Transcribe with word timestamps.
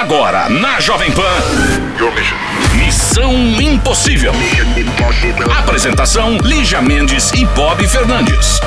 Agora, 0.00 0.48
na 0.48 0.80
Jovem 0.80 1.12
Pan. 1.12 1.22
Missão 2.74 3.34
Impossível. 3.60 4.32
Apresentação: 5.58 6.38
Lígia 6.38 6.80
Mendes 6.80 7.30
e 7.34 7.44
Bob 7.44 7.86
Fernandes. 7.86 8.58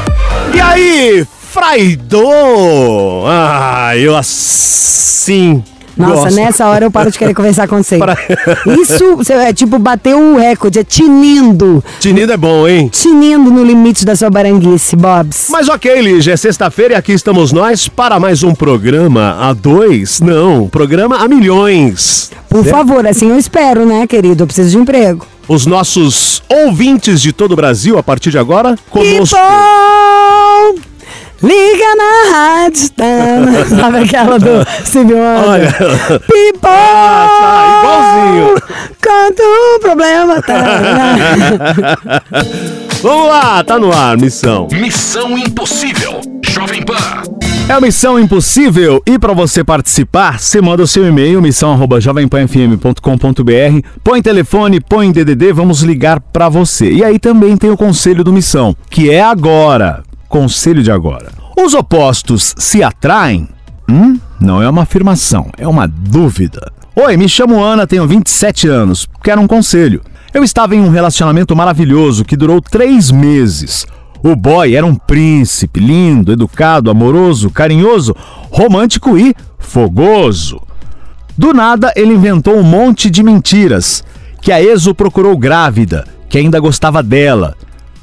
E 0.53 0.61
aí, 0.61 1.27
Fraidô? 1.51 3.25
Ah, 3.27 3.97
eu 3.97 4.15
assim. 4.15 5.63
Nossa, 5.97 6.13
gosto. 6.23 6.35
nessa 6.35 6.67
hora 6.67 6.85
eu 6.85 6.91
paro 6.91 7.11
de 7.11 7.17
querer 7.17 7.33
conversar 7.33 7.67
com 7.67 7.81
você. 7.81 7.97
Pra- 7.97 8.17
Isso 8.81 9.21
é 9.31 9.53
tipo 9.53 9.77
bateu 9.77 10.17
o 10.19 10.37
recorde, 10.37 10.79
é 10.79 10.83
tinindo. 10.83 11.83
Tinindo 11.99 12.31
é 12.31 12.37
bom, 12.37 12.67
hein? 12.67 12.89
Tinindo 12.91 13.51
no 13.51 13.63
limite 13.63 14.05
da 14.05 14.15
sua 14.15 14.29
baranguice, 14.29 14.95
Bobs. 14.95 15.47
Mas 15.49 15.69
ok, 15.69 16.01
Lígia, 16.01 16.33
é 16.33 16.37
sexta-feira 16.37 16.93
e 16.93 16.97
aqui 16.97 17.11
estamos 17.13 17.51
nós 17.51 17.87
para 17.87 18.19
mais 18.19 18.43
um 18.43 18.53
programa 18.55 19.37
a 19.39 19.53
dois, 19.53 20.19
não, 20.19 20.67
programa 20.67 21.17
a 21.17 21.27
milhões. 21.27 22.31
Por 22.49 22.65
favor, 22.65 23.05
assim 23.07 23.29
eu 23.29 23.37
espero, 23.37 23.85
né, 23.85 24.05
querido? 24.07 24.43
Eu 24.43 24.47
preciso 24.47 24.69
de 24.69 24.77
emprego. 24.77 25.25
Os 25.47 25.65
nossos 25.65 26.41
ouvintes 26.49 27.21
de 27.21 27.33
todo 27.33 27.51
o 27.51 27.55
Brasil, 27.55 27.97
a 27.97 28.03
partir 28.03 28.29
de 28.31 28.37
agora, 28.37 28.77
conosco. 28.89 29.35
People! 29.35 30.42
Liga 32.73 32.93
na 32.97 33.51
rádio. 33.51 33.69
tá? 33.69 33.75
Sabe 33.75 33.97
aquela 33.99 34.39
do 34.39 34.65
Steve 34.85 35.13
Wonder? 35.13 35.49
Olha. 35.49 35.71
People! 35.71 36.65
Ah, 36.65 37.27
tá, 37.41 37.79
igualzinho. 37.79 38.55
Quanto 39.01 39.43
o 39.43 39.79
problema 39.79 40.41
tá. 40.41 40.63
Vamos 43.03 43.27
lá, 43.27 43.63
tá 43.63 43.77
no 43.77 43.91
ar, 43.91 44.17
missão. 44.17 44.67
Missão 44.71 45.37
Impossível. 45.37 46.21
Jovem 46.47 46.81
Pan. 46.83 46.95
É 47.67 47.73
a 47.73 47.81
Missão 47.81 48.19
Impossível 48.19 49.01
e 49.07 49.17
para 49.17 49.33
você 49.33 49.63
participar, 49.63 50.37
você 50.37 50.61
manda 50.61 50.83
o 50.83 50.87
seu 50.87 51.07
e-mail 51.07 51.41
missão@jovempanfm.com.br, 51.41 53.87
põe 54.03 54.21
telefone, 54.21 54.81
põe 54.81 55.11
DDD, 55.13 55.53
vamos 55.53 55.81
ligar 55.81 56.19
para 56.19 56.49
você. 56.49 56.91
E 56.91 57.01
aí 57.03 57.17
também 57.17 57.55
tem 57.55 57.69
o 57.69 57.77
conselho 57.77 58.21
do 58.23 58.33
Missão, 58.33 58.75
que 58.89 59.09
é 59.09 59.23
agora. 59.23 60.03
Conselho 60.27 60.83
de 60.83 60.91
agora. 60.91 61.31
Os 61.55 61.73
opostos 61.73 62.55
se 62.57 62.81
atraem? 62.81 63.47
Hum, 63.87 64.19
não 64.39 64.61
é 64.61 64.67
uma 64.67 64.83
afirmação, 64.83 65.51
é 65.57 65.67
uma 65.67 65.87
dúvida. 65.87 66.71
Oi, 66.95 67.15
me 67.15 67.29
chamo 67.29 67.63
Ana, 67.63 67.85
tenho 67.85 68.07
27 68.07 68.67
anos. 68.67 69.07
Quero 69.23 69.39
um 69.39 69.47
conselho. 69.47 70.01
Eu 70.33 70.43
estava 70.43 70.75
em 70.75 70.81
um 70.81 70.89
relacionamento 70.89 71.55
maravilhoso 71.55 72.25
que 72.25 72.35
durou 72.35 72.59
três 72.59 73.11
meses. 73.11 73.85
O 74.23 74.35
boy 74.35 74.75
era 74.75 74.85
um 74.85 74.95
príncipe, 74.95 75.79
lindo, 75.79 76.31
educado, 76.31 76.89
amoroso, 76.89 77.51
carinhoso, 77.51 78.15
romântico 78.49 79.17
e 79.17 79.35
fogoso. 79.59 80.59
Do 81.37 81.53
nada, 81.53 81.93
ele 81.95 82.13
inventou 82.13 82.57
um 82.57 82.63
monte 82.63 83.09
de 83.09 83.21
mentiras. 83.21 84.03
Que 84.41 84.51
a 84.51 84.61
ex 84.61 84.87
o 84.87 84.95
procurou 84.95 85.37
grávida, 85.37 86.05
que 86.29 86.37
ainda 86.37 86.59
gostava 86.59 87.03
dela. 87.03 87.55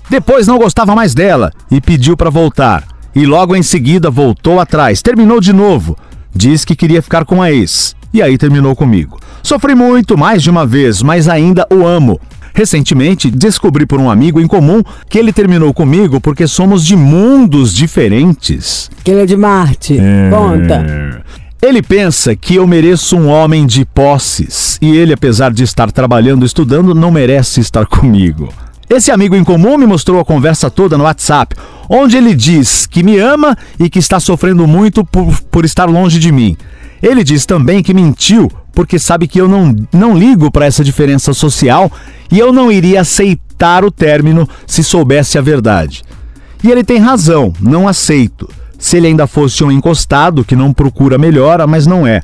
Depois 0.08 0.46
não 0.46 0.58
gostava 0.58 0.94
mais 0.94 1.14
dela 1.14 1.52
e 1.70 1.80
pediu 1.80 2.16
para 2.16 2.30
voltar. 2.30 2.89
E 3.14 3.26
logo 3.26 3.56
em 3.56 3.62
seguida 3.62 4.10
voltou 4.10 4.60
atrás, 4.60 5.02
terminou 5.02 5.40
de 5.40 5.52
novo. 5.52 5.96
Diz 6.34 6.64
que 6.64 6.76
queria 6.76 7.02
ficar 7.02 7.24
com 7.24 7.42
a 7.42 7.50
ex. 7.50 7.94
E 8.12 8.22
aí 8.22 8.36
terminou 8.38 8.74
comigo. 8.74 9.18
Sofri 9.42 9.74
muito 9.74 10.16
mais 10.16 10.42
de 10.42 10.50
uma 10.50 10.66
vez, 10.66 11.02
mas 11.02 11.28
ainda 11.28 11.66
o 11.72 11.86
amo. 11.86 12.20
Recentemente, 12.54 13.30
descobri 13.30 13.86
por 13.86 14.00
um 14.00 14.10
amigo 14.10 14.40
em 14.40 14.46
comum 14.46 14.82
que 15.08 15.18
ele 15.18 15.32
terminou 15.32 15.72
comigo 15.72 16.20
porque 16.20 16.46
somos 16.46 16.84
de 16.84 16.96
mundos 16.96 17.74
diferentes. 17.74 18.90
Que 19.04 19.12
ele 19.12 19.22
é 19.22 19.26
de 19.26 19.36
Marte. 19.36 19.98
Conta. 20.30 21.22
Ele 21.62 21.82
pensa 21.82 22.34
que 22.34 22.54
eu 22.54 22.66
mereço 22.66 23.16
um 23.16 23.28
homem 23.28 23.66
de 23.66 23.84
posses 23.84 24.78
e 24.80 24.96
ele, 24.96 25.12
apesar 25.12 25.52
de 25.52 25.62
estar 25.62 25.92
trabalhando 25.92 26.42
e 26.42 26.46
estudando, 26.46 26.94
não 26.94 27.10
merece 27.10 27.60
estar 27.60 27.86
comigo. 27.86 28.48
Esse 28.90 29.12
amigo 29.12 29.36
em 29.36 29.44
comum 29.44 29.78
me 29.78 29.86
mostrou 29.86 30.18
a 30.18 30.24
conversa 30.24 30.68
toda 30.68 30.98
no 30.98 31.04
WhatsApp, 31.04 31.54
onde 31.88 32.16
ele 32.16 32.34
diz 32.34 32.86
que 32.86 33.04
me 33.04 33.18
ama 33.18 33.56
e 33.78 33.88
que 33.88 34.00
está 34.00 34.18
sofrendo 34.18 34.66
muito 34.66 35.04
por, 35.04 35.40
por 35.42 35.64
estar 35.64 35.84
longe 35.88 36.18
de 36.18 36.32
mim. 36.32 36.56
Ele 37.00 37.22
diz 37.22 37.46
também 37.46 37.84
que 37.84 37.94
mentiu 37.94 38.50
porque 38.72 38.98
sabe 38.98 39.28
que 39.28 39.40
eu 39.40 39.46
não, 39.46 39.76
não 39.92 40.18
ligo 40.18 40.50
para 40.50 40.66
essa 40.66 40.82
diferença 40.82 41.32
social 41.32 41.90
e 42.32 42.40
eu 42.40 42.52
não 42.52 42.70
iria 42.70 43.02
aceitar 43.02 43.84
o 43.84 43.92
término 43.92 44.48
se 44.66 44.82
soubesse 44.82 45.38
a 45.38 45.40
verdade. 45.40 46.02
E 46.64 46.68
ele 46.68 46.82
tem 46.82 46.98
razão, 46.98 47.52
não 47.60 47.86
aceito. 47.86 48.50
Se 48.76 48.96
ele 48.96 49.06
ainda 49.06 49.28
fosse 49.28 49.62
um 49.62 49.70
encostado 49.70 50.44
que 50.44 50.56
não 50.56 50.72
procura 50.72 51.16
melhora, 51.16 51.64
mas 51.64 51.86
não 51.86 52.04
é. 52.04 52.22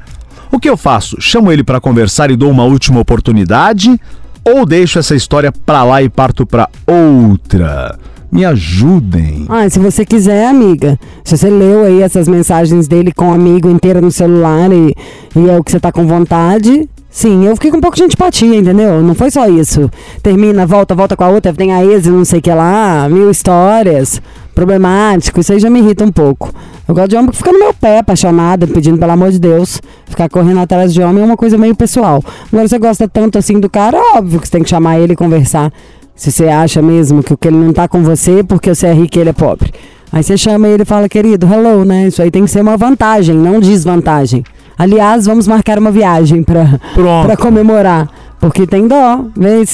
O 0.50 0.59
que 0.59 0.69
eu 0.69 0.76
faço? 0.76 1.21
Chamo 1.21 1.53
ele 1.53 1.62
para 1.62 1.81
conversar 1.81 2.28
e 2.28 2.37
dou 2.37 2.50
uma 2.50 2.65
última 2.65 2.99
oportunidade? 2.99 4.00
Ou 4.49 4.65
deixo 4.65 5.01
essa 5.01 5.17
história 5.17 5.51
pra 5.51 5.83
lá 5.83 6.01
e 6.05 6.09
parto 6.09 6.47
pra 6.47 6.69
outra? 6.87 7.99
Me 8.31 8.45
ajudem. 8.45 9.45
Ah, 9.49 9.69
se 9.69 9.81
você 9.81 10.05
quiser, 10.05 10.47
amiga, 10.47 10.97
se 11.25 11.37
você 11.37 11.51
leu 11.51 11.83
aí 11.83 12.01
essas 12.01 12.29
mensagens 12.29 12.87
dele 12.87 13.11
com 13.12 13.31
o 13.31 13.35
amigo 13.35 13.69
inteira 13.69 14.01
no 14.01 14.12
celular 14.12 14.71
e, 14.73 14.95
e 15.35 15.51
é 15.51 15.59
o 15.59 15.65
que 15.65 15.73
você 15.73 15.81
tá 15.81 15.91
com 15.91 16.06
vontade, 16.06 16.89
sim, 17.16 17.47
eu 17.47 17.54
fiquei 17.54 17.71
com 17.71 17.78
um 17.78 17.81
pouco 17.81 17.97
de 17.97 18.04
antipatia, 18.04 18.54
entendeu? 18.54 19.03
Não 19.03 19.15
foi 19.15 19.31
só 19.31 19.49
isso. 19.49 19.91
Termina, 20.22 20.66
volta, 20.66 20.94
volta 20.94 21.16
com 21.16 21.25
a 21.25 21.31
outra, 21.31 21.54
tem 21.54 21.72
a 21.72 21.82
ex 21.82 22.06
não 22.06 22.27
sei 22.27 22.41
o 22.41 22.43
que 22.43 22.53
lá, 22.53 23.09
mil 23.09 23.31
histórias, 23.31 24.21
problemático, 24.54 25.41
isso 25.41 25.50
aí 25.50 25.59
já 25.59 25.71
me 25.71 25.78
irrita 25.78 26.05
um 26.05 26.12
pouco. 26.12 26.53
Eu 26.87 26.94
gosto 26.94 27.09
de 27.09 27.16
homem 27.16 27.31
que 27.31 27.37
fica 27.38 27.53
no 27.53 27.59
meu 27.59 27.72
pé, 27.72 28.00
apaixonada, 28.00 28.66
pedindo 28.66 28.99
pelo 28.99 29.12
amor 29.12 29.31
de 29.31 29.38
Deus. 29.38 29.81
Ficar 30.05 30.28
correndo 30.28 30.60
atrás 30.60 30.93
de 30.93 31.00
homem 31.03 31.22
é 31.22 31.26
uma 31.26 31.38
coisa 31.38 31.56
meio 31.56 31.75
pessoal. 31.75 32.22
Agora, 32.53 32.69
você 32.69 32.78
gosta 32.78 33.09
tanto 33.09 33.38
assim 33.38 33.59
do 33.59 33.71
cara, 33.71 33.99
óbvio 34.15 34.38
que 34.38 34.47
você 34.47 34.53
tem 34.53 34.62
que 34.62 34.69
chamar 34.69 35.00
ele 35.00 35.15
e 35.15 35.16
conversar. 35.16 35.72
Se 36.15 36.31
você 36.31 36.49
acha 36.49 36.82
mesmo 36.82 37.22
que 37.22 37.32
o 37.32 37.37
que 37.37 37.49
ele 37.49 37.56
não 37.56 37.72
tá 37.72 37.88
com 37.88 38.03
você 38.03 38.44
porque 38.44 38.75
você 38.75 38.88
é 38.88 38.93
rico 38.93 39.16
e 39.16 39.21
ele 39.21 39.31
é 39.31 39.32
pobre. 39.32 39.72
Aí 40.12 40.22
você 40.22 40.37
chama 40.37 40.69
ele 40.69 40.82
e 40.82 40.87
fala, 40.87 41.09
querido, 41.09 41.47
hello, 41.47 41.84
né? 41.84 42.06
Isso 42.06 42.22
aí 42.22 42.31
tem 42.31 42.44
que 42.44 42.50
ser 42.50 42.60
uma 42.60 42.76
vantagem, 42.76 43.34
não 43.34 43.59
desvantagem. 43.59 44.44
Aliás, 44.78 45.26
vamos 45.26 45.47
marcar 45.47 45.78
uma 45.78 45.91
viagem 45.91 46.42
pra 46.42 47.37
comemorar. 47.38 48.09
Porque 48.38 48.66
tem 48.66 48.87
dó. 48.87 49.25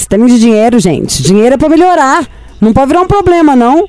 Tem 0.09 0.25
de 0.25 0.39
dinheiro, 0.39 0.79
gente. 0.79 1.21
Dinheiro 1.21 1.55
é 1.55 1.57
pra 1.57 1.69
melhorar. 1.69 2.25
Não 2.61 2.73
pode 2.73 2.87
virar 2.87 3.01
um 3.01 3.07
problema, 3.07 3.55
não. 3.55 3.87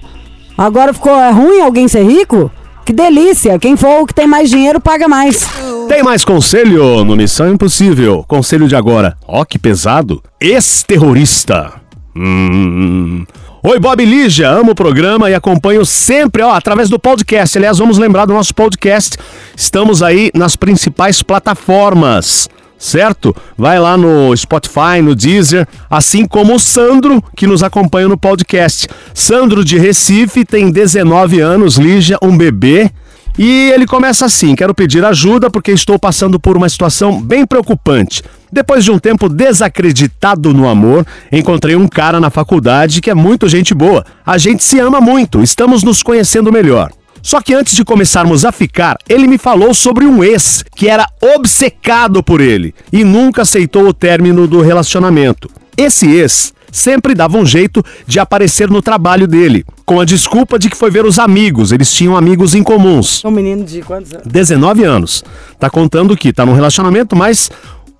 Agora 0.59 0.93
ficou 0.93 1.15
é 1.15 1.31
ruim 1.31 1.61
alguém 1.61 1.87
ser 1.89 2.05
rico? 2.05 2.51
Que 2.85 2.93
delícia! 2.93 3.59
Quem 3.59 3.77
for 3.77 4.03
o 4.03 4.07
que 4.07 4.13
tem 4.13 4.27
mais 4.27 4.51
dinheiro 4.51 4.79
paga 4.81 5.09
mais. 5.09 5.49
Tem 5.89 6.03
mais 6.03 6.25
conselho 6.25 7.05
no 7.05 7.17
Missão 7.17 7.51
Impossível. 7.51 8.25
Conselho 8.29 8.69
de 8.69 8.77
agora. 8.77 9.17
Ó, 9.27 9.45
que 9.45 9.59
pesado. 9.59 10.23
Ex-terrorista. 10.41 11.73
Hum. 12.15 13.25
Oi, 13.67 13.81
Bob 13.81 14.05
Lígia. 14.05 14.51
Amo 14.51 14.73
o 14.73 14.75
programa 14.75 15.31
e 15.31 15.35
acompanho 15.35 15.87
sempre, 15.87 16.43
ó, 16.43 16.53
através 16.53 16.91
do 16.91 16.99
podcast. 16.99 17.57
Aliás, 17.57 17.79
vamos 17.79 17.97
lembrar 17.97 18.27
do 18.27 18.35
nosso 18.35 18.55
podcast. 18.55 19.17
Estamos 19.57 20.03
aí 20.03 20.31
nas 20.35 20.55
principais 20.55 21.23
plataformas. 21.23 22.47
Certo? 22.77 23.35
Vai 23.57 23.81
lá 23.81 23.97
no 23.97 24.37
Spotify, 24.37 25.01
no 25.03 25.15
Deezer, 25.15 25.67
assim 25.89 26.27
como 26.27 26.55
o 26.55 26.61
Sandro, 26.61 27.25
que 27.35 27.47
nos 27.47 27.63
acompanha 27.63 28.07
no 28.07 28.19
podcast. 28.19 28.87
Sandro 29.15 29.65
de 29.65 29.79
Recife 29.79 30.45
tem 30.45 30.71
19 30.71 31.41
anos, 31.41 31.79
Lígia, 31.79 32.19
um 32.21 32.37
bebê. 32.37 32.91
E 33.39 33.71
ele 33.75 33.87
começa 33.87 34.27
assim: 34.27 34.55
quero 34.55 34.75
pedir 34.75 35.03
ajuda 35.07 35.49
porque 35.49 35.73
estou 35.73 35.99
passando 35.99 36.39
por 36.39 36.55
uma 36.55 36.69
situação 36.69 37.19
bem 37.19 37.47
preocupante. 37.47 38.23
Depois 38.55 38.85
de 38.85 38.93
um 38.93 39.01
tempo 39.01 39.29
desacreditado 39.29 40.55
no 40.55 40.69
amor, 40.69 41.05
encontrei 41.33 41.75
um 41.75 41.89
cara 41.89 42.21
na 42.21 42.31
faculdade 42.31 43.01
que 43.01 43.11
é 43.11 43.15
muito 43.15 43.49
gente 43.49 43.75
boa. 43.75 44.07
A 44.25 44.39
gente 44.39 44.63
se 44.63 44.79
ama 44.79 45.01
muito, 45.01 45.43
estamos 45.43 45.83
nos 45.83 46.05
conhecendo 46.05 46.53
melhor. 46.53 46.93
Só 47.21 47.41
que 47.41 47.53
antes 47.53 47.75
de 47.75 47.85
começarmos 47.85 48.45
a 48.45 48.53
ficar, 48.53 48.97
ele 49.09 49.27
me 49.27 49.39
falou 49.39 49.75
sobre 49.75 50.05
um 50.05 50.23
ex 50.23 50.65
que 50.77 50.89
era 50.89 51.05
obcecado 51.37 52.23
por 52.23 52.41
ele 52.41 52.73
e 52.93 53.03
nunca 53.03 53.43
aceitou 53.43 53.89
o 53.89 53.93
término 53.93 54.47
do 54.47 54.61
relacionamento. 54.61 55.51
Esse 55.77 56.09
ex 56.15 56.55
sempre 56.71 57.13
dava 57.13 57.37
um 57.37 57.45
jeito 57.45 57.85
de 58.07 58.21
aparecer 58.21 58.71
no 58.71 58.81
trabalho 58.81 59.27
dele, 59.27 59.65
com 59.85 60.01
a 60.01 60.05
desculpa 60.05 60.61
de 60.61 60.71
que 60.71 60.77
foi 60.77 60.91
ver 60.91 61.05
os 61.05 61.19
amigos, 61.19 61.73
eles 61.73 61.93
tinham 61.93 62.17
amigos 62.17 62.55
em 62.55 62.63
comuns. 62.63 63.25
Um 63.25 63.31
menino 63.33 63.65
de 63.65 63.83
quantos 63.83 64.13
anos? 64.13 64.27
19 64.27 64.85
anos. 64.85 65.25
Tá 65.59 65.69
contando 65.69 66.17
que 66.17 66.33
tá 66.33 66.47
num 66.47 66.55
relacionamento, 66.55 67.17
mas 67.17 67.51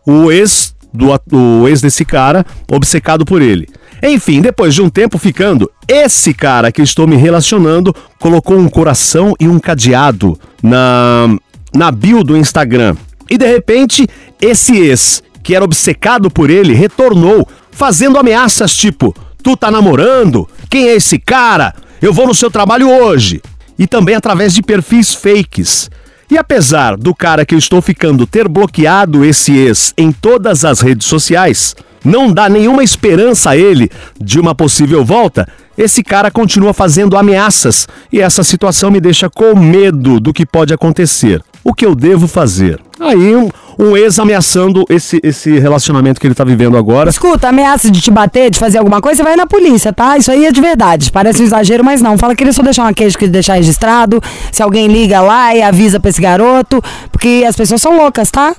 o 0.07 0.31
ex 0.31 0.75
do 0.93 1.09
o 1.33 1.69
ex 1.69 1.81
desse 1.81 2.05
cara 2.05 2.47
obcecado 2.71 3.25
por 3.25 3.43
ele. 3.43 3.69
Enfim, 4.03 4.41
depois 4.41 4.75
de 4.75 4.83
um 4.83 4.89
tempo 4.89 5.19
ficando, 5.19 5.71
esse 5.89 6.33
cara 6.33 6.71
que 6.71 6.83
estou 6.83 7.07
me 7.07 7.17
relacionando 7.17 7.95
colocou 8.21 8.59
um 8.59 8.69
coração 8.69 9.35
e 9.41 9.49
um 9.49 9.59
cadeado 9.59 10.39
na 10.63 11.37
na 11.75 11.91
bio 11.91 12.23
do 12.23 12.37
Instagram. 12.37 12.97
E 13.29 13.37
de 13.37 13.47
repente, 13.47 14.07
esse 14.41 14.77
ex 14.77 15.23
que 15.43 15.55
era 15.55 15.65
obcecado 15.65 16.31
por 16.31 16.49
ele 16.49 16.73
retornou, 16.73 17.47
fazendo 17.71 18.19
ameaças 18.19 18.77
tipo: 18.77 19.15
"Tu 19.43 19.57
tá 19.57 19.71
namorando? 19.71 20.49
Quem 20.71 20.89
é 20.89 20.95
esse 20.95 21.19
cara? 21.19 21.75
Eu 22.01 22.13
vou 22.13 22.27
no 22.27 22.35
seu 22.35 22.51
trabalho 22.51 22.89
hoje." 22.89 23.43
E 23.77 23.87
também 23.87 24.15
através 24.15 24.55
de 24.55 24.63
perfis 24.63 25.13
fakes. 25.13 25.91
E 26.35 26.37
apesar 26.37 26.97
do 26.97 27.15
cara 27.15 27.47
que 27.47 27.55
eu 27.55 27.59
estou 27.61 27.81
ficando 27.81 28.27
ter 28.27 28.49
bloqueado 28.49 29.25
esse 29.25 29.57
ex 29.57 29.95
em 29.97 30.11
todas 30.11 30.65
as 30.65 30.81
redes 30.81 31.07
sociais, 31.07 31.77
não 32.05 32.33
dá 32.33 32.49
nenhuma 32.49 32.83
esperança 32.83 33.51
a 33.51 33.57
ele 33.57 33.89
de 34.21 34.41
uma 34.41 34.53
possível 34.53 35.05
volta, 35.05 35.47
esse 35.79 36.03
cara 36.03 36.33
continua 36.33 36.75
fazendo 36.75 37.17
ameaças 37.17 37.87
e 38.13 38.21
essa 38.21 38.43
situação 38.43 38.91
me 38.91 39.01
deixa 39.01 39.31
com 39.31 39.57
medo 39.57 40.19
do 40.19 40.33
que 40.33 40.45
pode 40.45 40.75
acontecer. 40.75 41.41
O 41.63 41.73
que 41.73 41.87
eu 41.87 41.95
devo 41.95 42.27
fazer? 42.27 42.81
Aí 42.99 43.37
um, 43.37 43.49
um 43.79 43.97
ex 43.97 44.19
ameaçando 44.19 44.85
esse, 44.89 45.21
esse 45.23 45.59
relacionamento 45.59 46.21
que 46.21 46.27
ele 46.27 46.35
tá 46.35 46.45
vivendo 46.45 46.77
agora. 46.77 47.11
Escuta, 47.11 47.49
ameaça 47.49 47.91
de 47.91 48.01
te 48.01 48.11
bater, 48.11 48.51
de 48.51 48.59
fazer 48.59 48.79
alguma 48.79 49.01
coisa, 49.01 49.23
vai 49.23 49.37
na 49.37 49.47
polícia, 49.47 49.93
tá? 49.93 50.17
Isso 50.17 50.31
aí 50.31 50.47
é 50.47 50.53
de 50.53 50.61
verdade. 50.61 51.11
Parece 51.11 51.43
um 51.43 51.45
exagero, 51.45 51.85
mas 51.85 52.01
não. 52.01 52.17
Fala 52.19 52.35
que 52.35 52.43
ele 52.43 52.53
só 52.53 52.63
deixar 52.63 52.83
uma 52.83 52.95
queixa 52.95 53.19
que 53.19 53.27
deixar 53.27 53.55
registrado. 53.55 54.21
Se 54.53 54.63
alguém 54.63 54.87
liga 54.87 55.21
lá 55.21 55.55
e 55.55 55.63
avisa 55.63 55.99
pra 56.01 56.11
esse 56.11 56.21
garoto. 56.21 56.83
Porque 57.11 57.45
as 57.47 57.57
pessoas 57.57 57.81
são 57.81 57.97
loucas, 57.97 58.31
tá? 58.31 58.55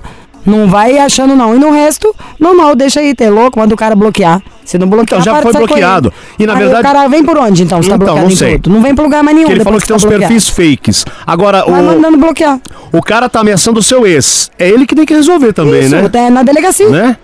Não 0.46 0.68
vai 0.68 0.96
achando 0.98 1.34
não. 1.34 1.54
E 1.54 1.58
no 1.58 1.70
resto, 1.72 2.14
normal, 2.38 2.74
deixa 2.76 3.00
aí 3.00 3.14
ter 3.14 3.30
louco, 3.30 3.58
manda 3.58 3.74
o 3.74 3.76
cara 3.76 3.96
bloquear. 3.96 4.40
Se 4.64 4.78
não 4.78 4.86
bloquear, 4.88 5.20
Então, 5.20 5.34
já 5.34 5.42
foi 5.42 5.52
bloqueado. 5.52 6.12
E, 6.38 6.46
na 6.46 6.52
Aí 6.54 6.58
verdade- 6.60 6.80
O 6.80 6.82
cara 6.92 7.08
vem 7.08 7.24
por 7.24 7.36
onde 7.38 7.62
então? 7.64 7.82
Se 7.82 7.88
tá 7.88 7.94
Então, 7.96 8.06
bloqueado 8.06 8.28
não 8.30 8.36
sei. 8.36 8.58
tudo? 8.58 8.74
Não 8.74 8.82
vem 8.82 8.94
pra 8.94 9.04
lugar 9.04 9.22
mais 9.22 9.36
nenhum. 9.36 9.48
Que 9.48 9.54
ele 9.54 9.64
falou 9.64 9.78
depois 9.78 9.82
que 9.82 9.88
tem 9.88 9.96
uns 9.96 10.02
tá 10.02 10.08
bloqueado. 10.08 10.32
perfis 10.34 10.48
fakes. 10.48 11.04
Agora, 11.26 11.64
Vai 11.64 11.80
o, 11.82 11.84
mandando 11.84 12.16
bloquear. 12.18 12.60
o 12.92 13.02
cara 13.02 13.28
tá 13.28 13.40
ameaçando 13.40 13.78
o 13.80 13.82
seu 13.82 14.06
ex. 14.06 14.50
É 14.58 14.68
ele 14.68 14.86
que 14.86 14.94
tem 14.94 15.04
que 15.04 15.14
resolver 15.14 15.52
também, 15.52 15.82
Isso, 15.82 15.94
né? 15.94 16.10
é 16.12 16.30
na 16.30 16.42
delegacia. 16.42 16.88
Né? 16.88 17.16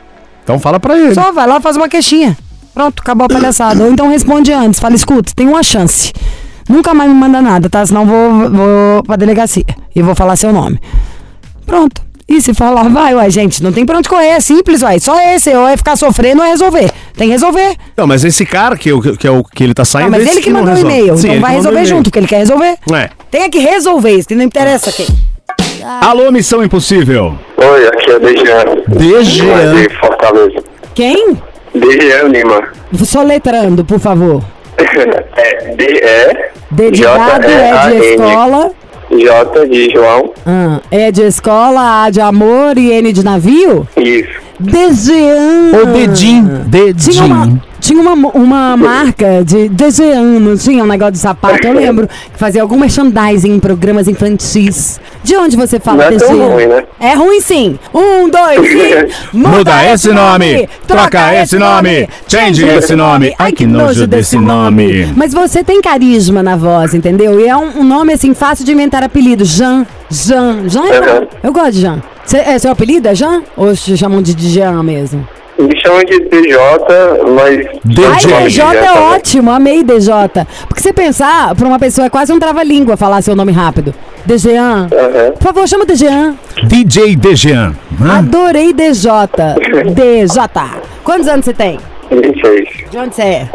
Então 0.45 0.59
fala 0.59 0.79
pra 0.81 0.99
ele. 0.99 1.15
Só 1.15 1.33
vai 1.33 1.47
lá, 1.47 1.61
faz 1.61 1.77
uma 1.77 1.89
queixinha. 1.89 2.37
Pronto, 2.75 3.01
acabou 3.01 3.27
a 3.27 3.29
palhaçada. 3.29 3.85
Ou 3.85 3.93
então 3.93 4.09
responde 4.09 4.53
antes, 4.53 4.81
fala, 4.81 4.95
escuta, 4.95 5.33
tem 5.35 5.47
uma 5.49 5.63
chance. 5.63 6.13
Nunca 6.69 6.95
mais 6.95 7.11
me 7.11 7.15
manda 7.17 7.43
nada, 7.43 7.69
tá? 7.69 7.85
Senão 7.85 8.07
vou, 8.07 8.51
vou 8.51 9.03
pra 9.05 9.17
delegacia 9.17 9.65
e 9.95 10.01
vou 10.01 10.15
falar 10.15 10.37
seu 10.37 10.53
nome. 10.53 10.81
Pronto. 11.67 12.01
E 12.29 12.41
se 12.41 12.55
falar, 12.55 12.89
vai, 12.89 13.15
ué, 13.15 13.29
gente, 13.29 13.63
não 13.63 13.73
tem 13.73 13.85
pra 13.85 13.99
onde 13.99 14.09
correr, 14.09 14.29
é 14.29 14.41
simples, 14.41 14.83
ué. 14.83 14.99
Só 14.99 15.21
esse, 15.21 15.55
ou 15.55 15.67
é 15.69 15.77
ficar 15.77 15.97
sofrendo 15.97 16.41
ou 16.41 16.47
é 16.47 16.51
resolver. 16.51 16.91
Tem 17.17 17.27
que 17.29 17.33
resolver. 17.33 17.77
Não, 17.97 18.07
mas 18.07 18.25
esse 18.25 18.47
cara 18.47 18.77
que, 18.77 18.89
eu- 18.91 19.01
que 19.17 19.27
é 19.27 19.31
o 19.31 19.45
que 19.45 19.63
ele 19.63 19.75
tá 19.75 19.85
saindo. 19.85 20.07
Ah, 20.07 20.11
mas 20.19 20.27
ele 20.27 20.41
que 20.41 20.49
não 20.51 20.61
mandou 20.65 20.75
o 20.77 20.79
e-mail, 20.79 21.17
Sim, 21.17 21.29
então 21.29 21.41
vai 21.41 21.51
que 21.51 21.57
resolver 21.57 21.85
junto, 21.85 22.05
porque 22.05 22.19
ele 22.21 22.27
quer 22.27 22.39
resolver. 22.39 22.77
É. 22.95 23.11
Tem 23.31 23.51
que 23.51 23.59
resolver 23.59 24.13
isso, 24.13 24.29
que 24.29 24.35
não 24.35 24.45
interessa 24.45 24.91
quem. 24.93 25.07
Alô, 26.01 26.31
Missão 26.31 26.63
Impossível. 26.65 27.35
Oi, 27.57 27.87
aqui 27.89 28.11
é 28.11 28.17
o 28.17 28.21
Dejean. 28.21 28.65
Dejean. 28.89 29.75
De 29.75 29.89
Fortaleza. 29.99 30.65
Quem? 30.95 31.37
Dejean 31.75 32.29
Lima. 32.29 32.69
Soletrando, 33.05 33.85
por 33.85 33.99
favor. 33.99 34.43
É 35.37 35.75
D-E. 35.75 36.51
D 36.71 36.91
de 36.91 37.03
dado, 37.03 37.45
é 37.47 37.91
de 37.91 38.07
escola. 38.11 38.71
J 39.19 39.67
de 39.69 39.91
João. 39.91 40.33
Ah, 40.47 40.81
é 40.91 41.11
de 41.11 41.23
escola, 41.23 42.05
A 42.05 42.11
de 42.11 42.21
amor 42.21 42.77
e 42.79 42.91
N 42.93 43.13
de 43.13 43.25
navio? 43.25 43.87
Isso. 43.97 44.43
Dejean. 44.59 45.73
Ô, 45.83 45.87
Dedim. 45.87 46.49
Tinha 46.97 47.25
uma, 47.25 47.47
Dedim. 47.47 47.63
Tinha 47.83 48.01
uma, 48.01 48.29
uma 48.29 48.77
marca 48.79 49.45
de 49.45 49.69
Dejean, 49.69 50.39
não 50.39 50.57
tinha 50.57 50.85
um 50.85 50.87
negócio 50.87 51.13
de 51.13 51.19
sapato? 51.19 51.67
Eu 51.67 51.75
lembro 51.75 52.09
que 52.09 52.39
fazia 52.39 52.63
algum 52.63 52.79
merchandising 52.79 53.53
em 53.53 53.61
programas 53.61 54.07
infantis. 54.09 55.01
De 55.25 55.37
onde 55.37 55.57
você 55.57 55.79
fala 55.79 56.11
Não 56.11 56.17
é 56.17 56.55
ruim, 56.55 56.67
né? 56.67 56.85
É 56.99 57.15
ruim 57.15 57.41
sim. 57.41 57.79
Um, 57.93 58.29
dois, 58.29 58.61
três. 58.71 59.15
Muda 59.33 59.93
esse 59.93 60.13
nome, 60.13 60.69
troca 60.87 61.35
esse 61.35 61.59
nome, 61.59 62.09
change 62.29 62.65
esse 62.65 62.95
nome. 62.95 63.35
Ai, 63.39 63.53
que 63.53 63.67
nojo 63.67 64.07
desse 64.07 64.39
nome. 64.39 65.13
Mas 65.17 65.35
você 65.35 65.65
tem 65.65 65.83
carisma 65.83 66.43
na 66.43 66.57
voz, 66.57 66.95
entendeu? 66.95 67.41
E 67.41 67.49
é 67.49 67.57
um, 67.57 67.81
um 67.81 67.85
nome 67.85 68.13
assim 68.13 68.33
fácil 68.33 68.65
de 68.65 68.73
inventar 68.73 69.03
apelido. 69.03 69.45
Jean, 69.45 69.85
Jean, 70.09 70.69
Jean 70.69 70.87
é 70.87 71.01
bom. 71.01 71.19
Uhum. 71.21 71.27
Eu 71.43 71.53
gosto 71.53 71.73
de 71.73 71.81
Jean. 71.81 72.03
Cê, 72.25 72.39
é, 72.39 72.59
seu 72.59 72.71
apelido 72.71 73.09
é 73.09 73.15
Jean? 73.15 73.43
Ou 73.57 73.75
te 73.75 73.97
chamam 73.97 74.23
de 74.23 74.33
Jean 74.49 74.83
mesmo? 74.83 75.27
Me 75.59 75.81
chamam 75.81 76.03
de 76.05 76.19
DJ, 76.29 76.57
mas. 77.35 77.81
DJ. 77.85 78.05
Ai, 78.35 78.45
DJ 78.47 78.65
é 78.65 78.83
também. 78.87 79.03
ótimo, 79.15 79.51
amei 79.51 79.85
DJ. 79.85 80.13
Porque 80.67 80.81
você 80.81 80.93
pensar, 80.93 81.55
pra 81.55 81.67
uma 81.69 81.79
pessoa 81.79 82.07
é 82.07 82.11
quase 82.11 82.33
um 82.33 82.39
trava-língua 82.39 82.97
falar 82.97 83.23
seu 83.23 83.37
nome 83.37 83.53
rápido. 83.53 83.95
Dejean. 84.25 84.89
Aham. 84.93 85.33
Por 85.33 85.43
favor, 85.43 85.69
chama 85.69 85.85
Dejean. 85.85 86.35
DJ 86.65 87.17
Dejean. 87.17 87.75
Hã? 88.01 88.19
Adorei 88.19 88.73
DJ. 88.73 89.11
DJ. 89.95 90.51
Quantos 91.05 91.29
anos 91.29 91.45
você 91.45 91.53
tem? 91.53 91.79
26. 92.11 92.91
De 92.91 92.99
onde 92.99 93.15
você 93.15 93.23
é? 93.23 93.49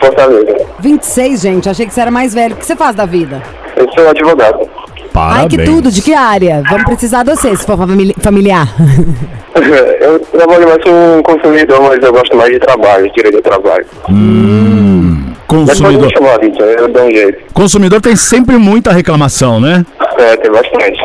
Fortaleza. 0.00 0.66
26, 0.80 1.40
gente. 1.40 1.68
Achei 1.68 1.86
que 1.86 1.94
você 1.94 2.00
era 2.00 2.10
mais 2.10 2.34
velho. 2.34 2.54
O 2.54 2.58
que 2.58 2.66
você 2.66 2.76
faz 2.76 2.94
da 2.96 3.06
vida? 3.06 3.42
Eu 3.76 3.86
sou 3.92 4.08
advogado. 4.08 4.68
Parabéns. 5.16 5.40
Ai, 5.42 5.48
que 5.48 5.64
tudo. 5.64 5.90
De 5.90 6.02
que 6.02 6.12
área? 6.12 6.62
Vamos 6.68 6.84
precisar 6.84 7.22
de 7.22 7.30
você, 7.34 7.56
se 7.56 7.64
for 7.64 7.78
famili- 7.78 8.14
familiar. 8.20 8.68
Eu 10.00 10.20
trabalho 10.20 10.68
mais 10.68 10.82
com 10.84 11.22
consumidor, 11.22 11.80
mas 11.88 12.02
eu 12.02 12.12
gosto 12.12 12.36
mais 12.36 12.52
de 12.52 12.58
trabalho, 12.58 13.10
direito 13.12 13.36
do 13.36 13.42
trabalho. 13.42 13.86
Pode 14.04 15.66
Consumidor. 15.66 16.10
chamar, 16.12 16.38
eu 16.78 16.88
dou 16.88 17.04
um 17.06 17.10
jeito. 17.10 17.52
Consumidor 17.54 18.00
tem 18.02 18.14
sempre 18.16 18.56
muita 18.58 18.92
reclamação, 18.92 19.58
né? 19.58 19.84
É, 20.18 20.36
tem 20.36 20.50
bastante. 20.52 21.00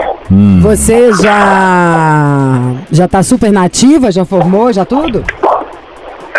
Você 0.61 1.13
já 1.13 2.73
já 2.91 3.07
tá 3.07 3.23
super 3.23 3.51
nativa, 3.53 4.11
já 4.11 4.25
formou, 4.25 4.73
já 4.73 4.83
tudo? 4.83 5.23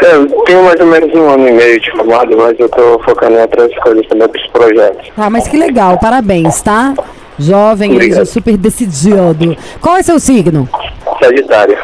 Eu 0.03 0.27
tenho 0.45 0.65
mais 0.65 0.79
ou 0.81 0.87
menos 0.87 1.15
um 1.15 1.31
ano 1.31 1.49
e 1.49 1.53
meio 1.53 1.81
de 1.81 1.91
formado, 1.93 2.37
mas 2.37 2.59
eu 2.61 2.69
tô 2.69 3.01
focando 3.05 3.37
em 3.37 3.41
outras 3.41 3.75
coisas 3.83 4.07
também, 4.07 4.25
outros 4.25 4.47
projetos. 4.49 5.09
Tá, 5.17 5.31
mas 5.31 5.49
que 5.49 5.57
legal, 5.57 5.97
parabéns, 5.99 6.61
tá? 6.61 6.93
Jovem, 7.38 7.93
Obrigado. 7.93 8.19
já 8.19 8.25
super 8.26 8.56
decidido. 8.56 9.56
Qual 9.81 9.96
é 9.96 10.02
seu 10.02 10.19
signo? 10.20 10.69
Sagitário. 11.23 11.76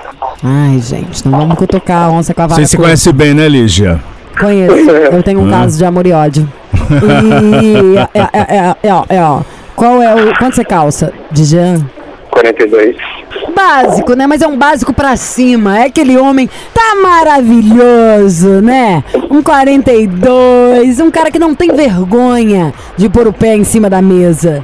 Ai, 0.42 0.78
gente, 0.80 1.26
não 1.28 1.38
vamos 1.38 1.56
cutucar 1.56 2.04
a 2.04 2.10
onça 2.10 2.32
com 2.34 2.42
a 2.42 2.46
vara 2.46 2.60
Você 2.60 2.68
se 2.68 2.76
curta. 2.76 2.88
conhece 2.88 3.12
bem, 3.12 3.34
né, 3.34 3.48
Lígia? 3.48 4.00
Conheço. 4.38 4.74
Eu 5.10 5.22
tenho 5.22 5.40
um 5.40 5.50
caso 5.50 5.76
de 5.78 5.84
amor 5.84 6.06
e 6.06 6.12
ódio. 6.12 6.48
E 7.62 7.96
é, 8.14 8.20
é, 8.20 8.56
é, 8.56 8.76
é, 8.88 8.94
ó, 8.94 9.04
é, 9.08 9.22
ó. 9.22 9.40
Qual 9.74 10.02
é 10.02 10.14
o. 10.14 10.36
Quanto 10.38 10.54
você 10.56 10.64
calça? 10.64 11.12
De 11.30 11.44
Jean? 11.44 11.84
42. 12.30 12.96
Básico, 13.54 14.14
né? 14.14 14.26
Mas 14.26 14.42
é 14.42 14.46
um 14.46 14.56
básico 14.56 14.92
pra 14.92 15.16
cima. 15.16 15.78
É 15.80 15.86
aquele 15.86 16.16
homem 16.16 16.48
tá 16.72 16.94
maravilhoso, 17.02 18.60
né? 18.60 19.02
Um 19.30 19.42
42, 19.42 21.00
um 21.00 21.10
cara 21.10 21.30
que 21.30 21.38
não 21.38 21.54
tem 21.54 21.74
vergonha 21.74 22.72
de 22.96 23.08
pôr 23.08 23.26
o 23.26 23.32
pé 23.32 23.56
em 23.56 23.64
cima 23.64 23.90
da 23.90 24.00
mesa. 24.00 24.62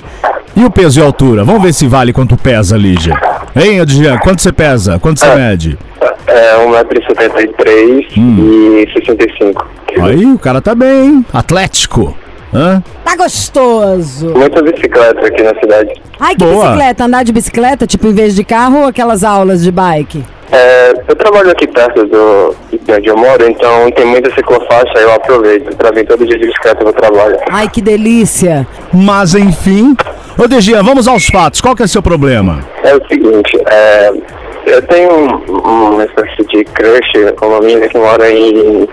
E 0.56 0.64
o 0.64 0.70
peso 0.70 1.00
e 1.00 1.02
a 1.02 1.06
altura? 1.06 1.44
Vamos 1.44 1.62
ver 1.62 1.72
se 1.72 1.86
vale 1.86 2.12
quanto 2.12 2.36
pesa, 2.36 2.76
Lígia. 2.76 3.18
Hein, 3.56 3.80
Adriano? 3.80 4.20
Quanto 4.20 4.40
você 4.40 4.52
pesa? 4.52 4.98
Quanto 4.98 5.18
você 5.20 5.34
mede? 5.34 5.78
É 6.26 6.56
1,73m 6.64 8.06
e 8.16 8.92
65. 8.92 9.68
Aí, 10.00 10.24
o 10.26 10.38
cara 10.38 10.60
tá 10.60 10.74
bem, 10.74 11.06
hein? 11.06 11.26
Atlético. 11.32 12.16
Hã? 12.52 12.82
Tá 13.04 13.16
gostoso. 13.16 14.30
Muita 14.30 14.62
bicicleta 14.62 15.26
aqui 15.26 15.42
na 15.42 15.58
cidade. 15.58 15.92
Ai, 16.20 16.36
que 16.36 16.44
Boa. 16.44 16.66
bicicleta? 16.66 17.04
Andar 17.04 17.24
de 17.24 17.32
bicicleta, 17.32 17.86
tipo, 17.86 18.06
em 18.06 18.14
vez 18.14 18.34
de 18.34 18.44
carro 18.44 18.78
ou 18.82 18.86
aquelas 18.86 19.24
aulas 19.24 19.62
de 19.62 19.72
bike? 19.72 20.22
É, 20.54 20.92
eu 21.08 21.16
trabalho 21.16 21.50
aqui 21.50 21.66
perto 21.66 22.06
do 22.06 22.54
de 22.70 22.92
onde 22.92 23.08
eu 23.08 23.16
moro, 23.16 23.44
então 23.48 23.90
tem 23.92 24.04
muita 24.04 24.32
ciclofaixa, 24.34 24.98
eu 24.98 25.12
aproveito 25.12 25.74
pra 25.76 25.90
vir 25.90 26.06
todo 26.06 26.24
dia 26.26 26.38
de 26.38 26.46
bicicleta 26.46 26.84
pro 26.84 26.92
trabalho. 26.92 27.36
Ai, 27.50 27.68
que 27.68 27.80
delícia. 27.80 28.66
Mas 28.92 29.34
enfim. 29.34 29.96
Ô, 30.38 30.46
Degian, 30.46 30.82
vamos 30.82 31.08
aos 31.08 31.26
fatos. 31.26 31.60
Qual 31.60 31.74
que 31.74 31.82
é 31.82 31.86
o 31.86 31.88
seu 31.88 32.02
problema? 32.02 32.60
É 32.82 32.94
o 32.94 33.00
seguinte, 33.08 33.56
é, 33.70 34.12
eu 34.66 34.82
tenho 34.82 35.10
um- 35.10 35.92
uma 35.94 36.04
espécie 36.04 36.44
de 36.48 36.64
crush 36.64 37.32
com 37.36 37.46
uma 37.48 37.60
menina 37.60 37.88
que 37.88 37.96
mora 37.98 38.30
em. 38.30 38.86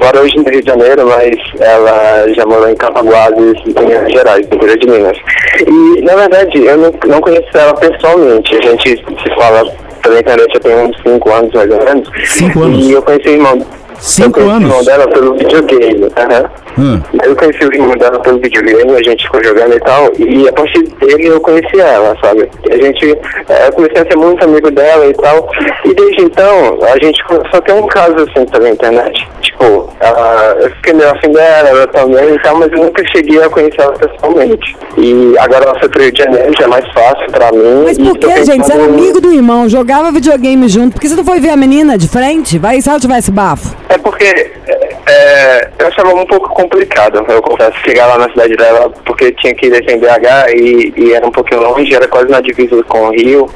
mora 0.00 0.20
hoje 0.20 0.36
no 0.36 0.44
Rio 0.50 0.60
de 0.62 0.66
Janeiro, 0.68 1.06
mas 1.06 1.36
ela 1.60 2.26
já 2.34 2.44
morou 2.46 2.68
em 2.68 2.74
Cataguases, 2.76 3.54
em 3.66 3.86
Minas 3.86 4.12
Gerais, 4.12 4.46
no 4.48 4.56
interior 4.56 4.78
de 4.78 4.86
Minas. 4.88 5.18
E, 5.66 6.02
na 6.02 6.14
verdade, 6.16 6.58
eu 6.64 6.76
não, 6.76 6.92
não 7.06 7.20
conheço 7.20 7.48
ela 7.54 7.74
pessoalmente, 7.74 8.54
a 8.56 8.62
gente 8.62 8.88
se 8.96 9.34
fala 9.34 9.64
pela 10.06 10.20
internet 10.20 10.52
já 10.52 10.60
tem 10.60 10.76
uns 10.76 10.96
5 11.02 11.32
anos 11.32 11.52
mais 11.52 11.70
ou 11.70 11.84
menos. 11.84 12.08
Cinco 12.26 12.62
anos? 12.62 12.86
E 12.86 12.92
eu 12.92 13.02
conheci 13.02 13.28
o 13.28 13.32
irmão. 13.32 13.66
Cinco 13.98 14.40
eu 14.40 14.46
conheci 14.46 14.56
anos? 14.56 14.68
o 14.68 14.72
irmão 14.72 14.84
dela 14.84 15.08
pelo 15.08 15.34
videogame. 15.34 16.10
aham. 16.16 16.50
Hum. 16.78 17.00
Eu 17.24 17.34
conheci 17.34 17.64
o 17.64 17.72
irmão 17.72 17.96
dela 17.96 18.18
pelo 18.20 18.38
videogame, 18.38 18.92
a 18.94 19.02
gente 19.02 19.24
ficou 19.24 19.42
jogando 19.42 19.74
e 19.74 19.80
tal, 19.80 20.12
e 20.18 20.46
a 20.46 20.52
partir 20.52 20.82
dele 21.00 21.28
eu 21.28 21.40
conheci 21.40 21.80
ela, 21.80 22.14
sabe? 22.22 22.48
A 22.70 22.76
gente, 22.76 23.18
é, 23.48 23.68
eu 23.68 23.72
comecei 23.72 24.02
a 24.02 24.06
ser 24.06 24.16
muito 24.16 24.44
amigo 24.44 24.70
dela 24.70 25.06
e 25.06 25.14
tal, 25.14 25.48
e 25.86 25.94
desde 25.94 26.22
então 26.22 26.78
a 26.82 27.02
gente 27.02 27.22
a 27.52 27.60
ter 27.62 27.72
um 27.72 27.86
caso 27.86 28.16
assim 28.16 28.44
pela 28.46 28.68
internet. 28.68 29.26
Tipo, 29.40 29.88
ela, 30.00 30.56
eu 30.60 30.70
fiquei 30.72 30.92
meio 30.92 31.10
afim 31.10 31.32
dela, 31.32 31.68
ela 31.70 31.86
também 31.86 32.34
e 32.34 32.38
tal, 32.40 32.58
mas 32.58 32.70
eu 32.72 32.78
nunca 32.78 33.02
cheguei 33.10 33.42
a 33.42 33.48
conhecer 33.48 33.80
ela 33.80 33.92
pessoalmente. 33.92 34.76
E 34.98 35.34
agora 35.38 35.64
ela 35.64 35.78
foi 35.78 35.88
pro 35.88 36.02
Rio 36.02 36.12
de 36.12 36.22
Janeiro, 36.22 36.52
já 36.58 36.64
é 36.64 36.68
mais 36.68 36.92
fácil 36.92 37.26
pra 37.30 37.52
mim. 37.52 37.84
Mas 37.84 37.96
por 37.96 38.18
que, 38.18 38.44
gente? 38.44 38.66
Você 38.66 38.72
era 38.72 38.84
amigo 38.84 39.20
do 39.20 39.32
irmão, 39.32 39.66
jogava 39.68 40.12
videogame 40.12 40.68
junto. 40.68 40.92
Por 40.92 41.00
que 41.00 41.08
você 41.08 41.16
não 41.16 41.24
foi 41.24 41.40
ver 41.40 41.50
a 41.50 41.56
menina 41.56 41.96
de 41.96 42.06
frente? 42.08 42.58
Vai 42.58 42.80
se 42.82 42.88
ela 42.90 43.00
tivesse 43.00 43.30
bafo. 43.30 43.74
É 43.88 43.98
porque 43.98 44.24
é, 44.24 44.96
é, 45.06 45.70
eu 45.78 45.86
achava 45.86 46.14
um 46.14 46.26
pouco 46.26 46.48
complicado, 46.50 47.24
eu 47.28 47.42
confesso, 47.42 47.78
chegar 47.84 48.06
lá 48.06 48.18
na 48.18 48.28
cidade 48.30 48.56
dela, 48.56 48.90
porque 49.04 49.32
tinha 49.32 49.54
que 49.54 49.70
descer 49.70 49.96
em 49.96 50.00
BH 50.00 50.54
e, 50.54 50.92
e 50.96 51.12
era 51.12 51.26
um 51.26 51.30
pouquinho 51.30 51.62
longe, 51.62 51.94
era 51.94 52.08
quase 52.08 52.28
na 52.28 52.40
divisa 52.40 52.82
com 52.84 53.06
o 53.06 53.10
Rio. 53.10 53.48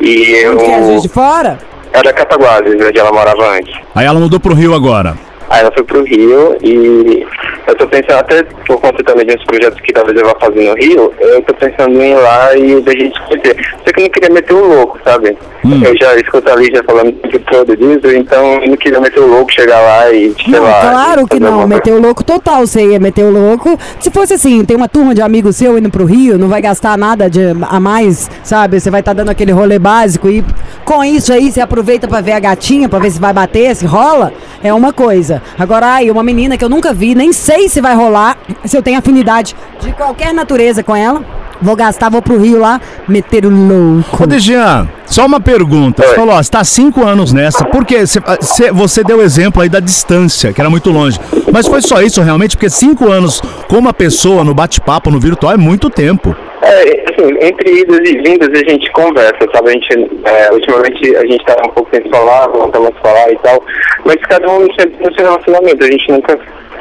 E 0.00 0.30
eu. 0.42 0.58
É, 0.58 0.82
Juiz 0.82 1.02
de 1.02 1.08
Fora? 1.08 1.58
Era 1.92 2.12
Cataguases, 2.12 2.74
onde 2.86 2.98
ela 2.98 3.12
morava 3.12 3.48
antes. 3.58 3.74
Aí 3.94 4.06
ela 4.06 4.18
mudou 4.18 4.40
pro 4.40 4.54
Rio 4.54 4.74
agora. 4.74 5.16
Aí 5.50 5.60
ela 5.62 5.72
foi 5.72 5.82
pro 5.82 6.04
Rio 6.04 6.56
e 6.62 7.26
eu 7.66 7.74
tô 7.74 7.86
pensando 7.88 8.18
até 8.20 8.44
por 8.66 8.80
conta 8.80 9.02
também 9.02 9.26
de 9.26 9.34
uns 9.34 9.44
projetos 9.44 9.80
que 9.80 9.92
talvez 9.92 10.16
eu 10.16 10.24
vá 10.24 10.34
fazer 10.40 10.68
no 10.68 10.74
Rio, 10.76 11.12
eu 11.18 11.42
tô 11.42 11.52
pensando 11.54 12.00
em 12.00 12.12
ir 12.12 12.14
lá 12.14 12.56
e 12.56 12.80
da 12.80 12.92
gente 12.92 13.20
conhecer. 13.26 13.56
Só 13.84 13.92
que 13.92 14.00
eu 14.00 14.04
não 14.04 14.10
queria 14.10 14.30
meter 14.30 14.54
o 14.54 14.64
louco, 14.64 14.98
sabe? 15.04 15.36
Hum. 15.64 15.82
Eu 15.84 15.96
já 15.98 16.14
escuto 16.16 16.50
a 16.50 16.54
Lígia 16.56 16.82
falando 16.84 17.12
tempo 17.12 17.38
todo 17.50 17.76
disso, 17.76 18.16
então 18.16 18.62
eu 18.62 18.68
não 18.68 18.76
queria 18.76 19.00
meter 19.00 19.20
o 19.20 19.26
louco, 19.26 19.52
chegar 19.52 19.80
lá 19.80 20.12
e, 20.12 20.32
sei 20.42 20.52
Não, 20.52 20.62
lá. 20.62 20.80
claro 20.80 21.26
que 21.26 21.40
não. 21.40 21.66
Meteu 21.66 21.96
o 21.96 22.00
louco 22.00 22.22
total, 22.22 22.64
você 22.64 22.86
ia 22.92 23.00
meter 23.00 23.24
o 23.24 23.30
louco. 23.30 23.76
Se 23.98 24.10
fosse 24.10 24.34
assim, 24.34 24.64
tem 24.64 24.76
uma 24.76 24.88
turma 24.88 25.14
de 25.14 25.20
amigos 25.20 25.56
seu 25.56 25.76
indo 25.76 25.90
pro 25.90 26.04
Rio, 26.04 26.38
não 26.38 26.48
vai 26.48 26.62
gastar 26.62 26.96
nada 26.96 27.28
de, 27.28 27.40
a 27.68 27.80
mais, 27.80 28.30
sabe? 28.44 28.78
Você 28.78 28.88
vai 28.88 29.00
estar 29.00 29.12
dando 29.12 29.30
aquele 29.30 29.50
rolê 29.50 29.80
básico 29.80 30.28
e 30.28 30.44
com 30.84 31.02
isso 31.04 31.32
aí 31.32 31.50
você 31.50 31.60
aproveita 31.60 32.06
pra 32.06 32.20
ver 32.20 32.32
a 32.32 32.40
gatinha, 32.40 32.88
pra 32.88 33.00
ver 33.00 33.10
se 33.10 33.20
vai 33.20 33.32
bater, 33.32 33.74
se 33.74 33.84
rola. 33.84 34.32
É 34.62 34.72
uma 34.72 34.92
coisa. 34.92 35.39
Agora, 35.58 35.86
ai, 35.86 36.10
uma 36.10 36.22
menina 36.22 36.56
que 36.56 36.64
eu 36.64 36.68
nunca 36.68 36.92
vi, 36.92 37.14
nem 37.14 37.32
sei 37.32 37.68
se 37.68 37.80
vai 37.80 37.94
rolar, 37.94 38.36
se 38.64 38.76
eu 38.76 38.82
tenho 38.82 38.98
afinidade 38.98 39.54
de 39.80 39.92
qualquer 39.92 40.32
natureza 40.34 40.82
com 40.82 40.94
ela. 40.94 41.22
Vou 41.62 41.76
gastar, 41.76 42.08
vou 42.08 42.22
pro 42.22 42.38
Rio 42.40 42.58
lá, 42.58 42.80
meter 43.06 43.44
o 43.44 43.50
louco. 43.50 44.22
Ô, 44.22 44.26
Dejean, 44.26 44.88
só 45.04 45.26
uma 45.26 45.38
pergunta. 45.38 46.02
Você 46.02 46.14
falou, 46.14 46.34
ó, 46.34 46.42
você 46.42 46.50
tá 46.50 46.60
há 46.60 46.64
cinco 46.64 47.04
anos 47.04 47.34
nessa. 47.34 47.66
Por 47.66 47.84
quê? 47.84 48.06
Você, 48.06 48.18
você- 48.40 48.72
você 48.72 49.04
deu 49.04 49.20
exemplo 49.20 49.60
aí 49.60 49.68
da 49.68 49.78
distância, 49.78 50.54
que 50.54 50.60
era 50.60 50.70
muito 50.70 50.90
longe. 50.90 51.20
Mas 51.52 51.66
foi 51.66 51.82
só 51.82 52.00
isso 52.00 52.22
realmente? 52.22 52.56
Porque 52.56 52.70
cinco 52.70 53.10
anos 53.10 53.42
com 53.68 53.76
uma 53.76 53.92
pessoa 53.92 54.42
no 54.42 54.54
bate-papo, 54.54 55.10
no 55.10 55.20
virtual, 55.20 55.52
é 55.52 55.56
muito 55.58 55.90
tempo. 55.90 56.34
É, 56.62 57.04
assim, 57.10 57.38
entre 57.40 57.70
idas 57.80 58.00
e 58.08 58.18
vindas 58.18 58.48
a 58.50 58.70
gente 58.70 58.90
conversa, 58.92 59.48
sabe? 59.52 59.70
A 59.70 59.72
gente, 59.72 60.10
é, 60.24 60.52
ultimamente 60.52 61.16
a 61.16 61.26
gente 61.26 61.44
tá 61.46 61.56
um 61.64 61.70
pouco 61.70 61.88
sem 61.94 62.08
falar, 62.10 62.48
voltamos 62.48 62.90
a 62.90 63.00
falar 63.00 63.32
e 63.32 63.36
tal, 63.38 63.62
mas 64.04 64.16
cada 64.28 64.46
um 64.50 64.66
sempre 64.78 64.94
no 65.02 65.14
seu 65.14 65.24
relacionamento, 65.24 65.82
a 65.84 65.90
gente 65.90 66.10
nunca 66.12 66.38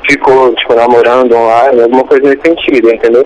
ficou, 0.10 0.54
tipo, 0.56 0.74
namorando 0.74 1.34
online, 1.34 1.82
alguma 1.84 2.04
coisa 2.04 2.24
nesse 2.28 2.42
sentido, 2.42 2.90
entendeu? 2.92 3.26